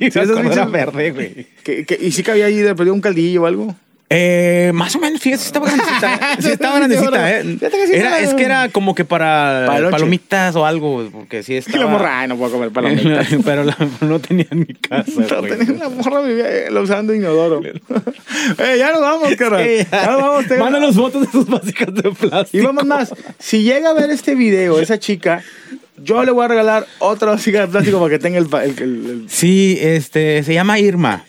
esos 0.00 0.30
esa 0.30 0.40
era 0.52 0.64
verde, 0.66 1.10
güey. 1.12 1.46
¿Qué- 1.62 1.84
qué- 1.86 1.98
¿Y 2.00 2.10
sí 2.10 2.22
cabía 2.24 2.46
ahí 2.46 2.56
de 2.56 2.72
un 2.90 3.00
caldillo 3.00 3.42
o 3.42 3.46
algo? 3.46 3.76
Eh, 4.14 4.70
más 4.74 4.94
o 4.94 4.98
menos, 5.00 5.20
fíjate, 5.20 5.40
sí 5.42 5.46
estaba 5.46 5.66
grandecita. 5.66 6.36
Sí 6.40 6.48
estaba 6.50 6.76
grandecita, 6.78 7.30
eh. 7.40 7.58
Era, 7.92 8.18
es 8.20 8.34
que 8.34 8.44
era 8.44 8.68
como 8.68 8.94
que 8.94 9.04
para 9.04 9.66
palomitas 9.90 10.54
o 10.56 10.66
algo, 10.66 11.08
porque 11.12 11.42
sí 11.42 11.54
Y 11.54 11.56
estaba... 11.56 11.84
la 11.84 11.90
morra, 11.90 12.20
ay, 12.20 12.28
no 12.28 12.36
puedo 12.36 12.52
comer 12.52 12.70
palomitas. 12.70 13.28
Pero 13.44 13.64
la- 13.64 13.76
no 14.00 14.20
tenía 14.20 14.46
en 14.50 14.60
mi 14.60 14.74
casa, 14.74 15.10
No, 15.30 15.38
güey. 15.40 15.56
tenía 15.56 15.78
la 15.78 15.88
morra 15.88 16.20
vivía 16.22 16.48
eh, 16.50 16.70
la 16.70 16.80
usando 16.82 17.14
inodoro. 17.14 17.62
eh, 17.64 18.76
ya 18.78 18.92
nos 18.92 19.00
vamos, 19.00 19.34
carnal. 19.36 19.64
Sí, 19.66 19.86
Ya 19.90 20.06
nos 20.12 20.20
vamos. 20.20 20.46
tengo- 20.46 20.64
Mándanos 20.64 20.94
fotos 20.96 21.22
de 21.22 21.30
sus 21.32 21.46
vasijas 21.48 21.94
de 21.94 22.02
plástico. 22.10 22.62
Y 22.62 22.66
vamos 22.66 22.84
más. 22.84 23.14
Si 23.38 23.62
llega 23.62 23.90
a 23.90 23.94
ver 23.94 24.10
este 24.10 24.34
video, 24.34 24.78
esa 24.80 24.98
chica, 24.98 25.42
yo 26.02 26.24
le 26.24 26.32
voy 26.32 26.44
a 26.44 26.48
regalar 26.48 26.86
otra 26.98 27.30
vasija 27.30 27.60
de 27.62 27.68
plástico 27.68 27.98
para 27.98 28.10
que 28.10 28.18
tenga 28.18 28.38
el, 28.38 28.46
el- 28.62 28.78
el- 28.80 29.24
Sí, 29.28 29.78
este, 29.80 30.42
se 30.42 30.52
llama 30.54 30.78
Irma. 30.78 31.24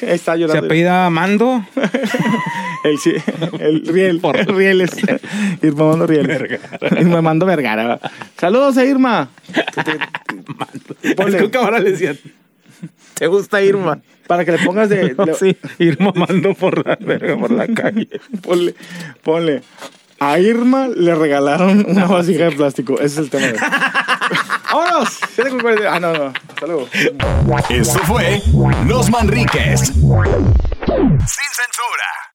Está 0.00 0.32
Se 0.34 0.38
llorando. 0.40 0.66
apellida 0.66 1.10
Mando. 1.10 1.64
El, 2.84 2.98
sí, 2.98 3.12
el 3.58 3.86
riel. 3.86 4.20
Por- 4.20 4.38
El 4.38 4.46
riel 4.46 4.80
es. 4.80 4.90
Irma 5.62 5.84
Mando 5.90 6.06
Riel. 6.06 6.58
Irma 6.98 7.20
Mando 7.20 7.44
Vergara. 7.44 8.00
Saludos 8.38 8.78
a 8.78 8.84
Irma. 8.86 9.28
Ponle. 11.14 11.36
Es 11.36 11.42
que 11.44 11.50
camarada 11.50 11.82
le 11.82 11.90
decía, 11.92 12.14
¿te 13.14 13.26
gusta 13.26 13.60
Irma? 13.62 14.00
Para 14.26 14.46
que 14.46 14.52
le 14.52 14.58
pongas 14.60 14.88
de. 14.88 15.14
le- 15.26 15.34
Sí, 15.34 15.56
Irma 15.78 16.12
Mando 16.14 16.54
por 16.54 16.86
la 16.86 16.96
verga, 16.98 17.36
por 17.36 17.50
la 17.50 17.66
calle. 17.68 18.08
Ponle, 18.40 18.74
ponle. 19.22 19.62
A 20.18 20.38
Irma 20.38 20.88
le 20.88 21.14
regalaron 21.14 21.84
una 21.86 22.06
vasija 22.06 22.44
de 22.44 22.52
plástico. 22.52 22.94
Ese 22.94 23.04
es 23.06 23.18
el 23.18 23.30
tema 23.30 23.46
de. 23.48 23.58
¡Vámonos! 24.72 25.18
Con 25.36 25.60
cuarenta- 25.60 25.94
Ah, 25.94 26.00
no, 26.00 26.12
no. 26.12 26.32
Hasta 26.48 26.66
luego. 26.66 26.88
Esto 27.68 27.98
fue 28.00 28.40
Los 28.86 29.10
Manriques. 29.10 29.80
Sin 29.80 30.06
censura. 30.06 32.29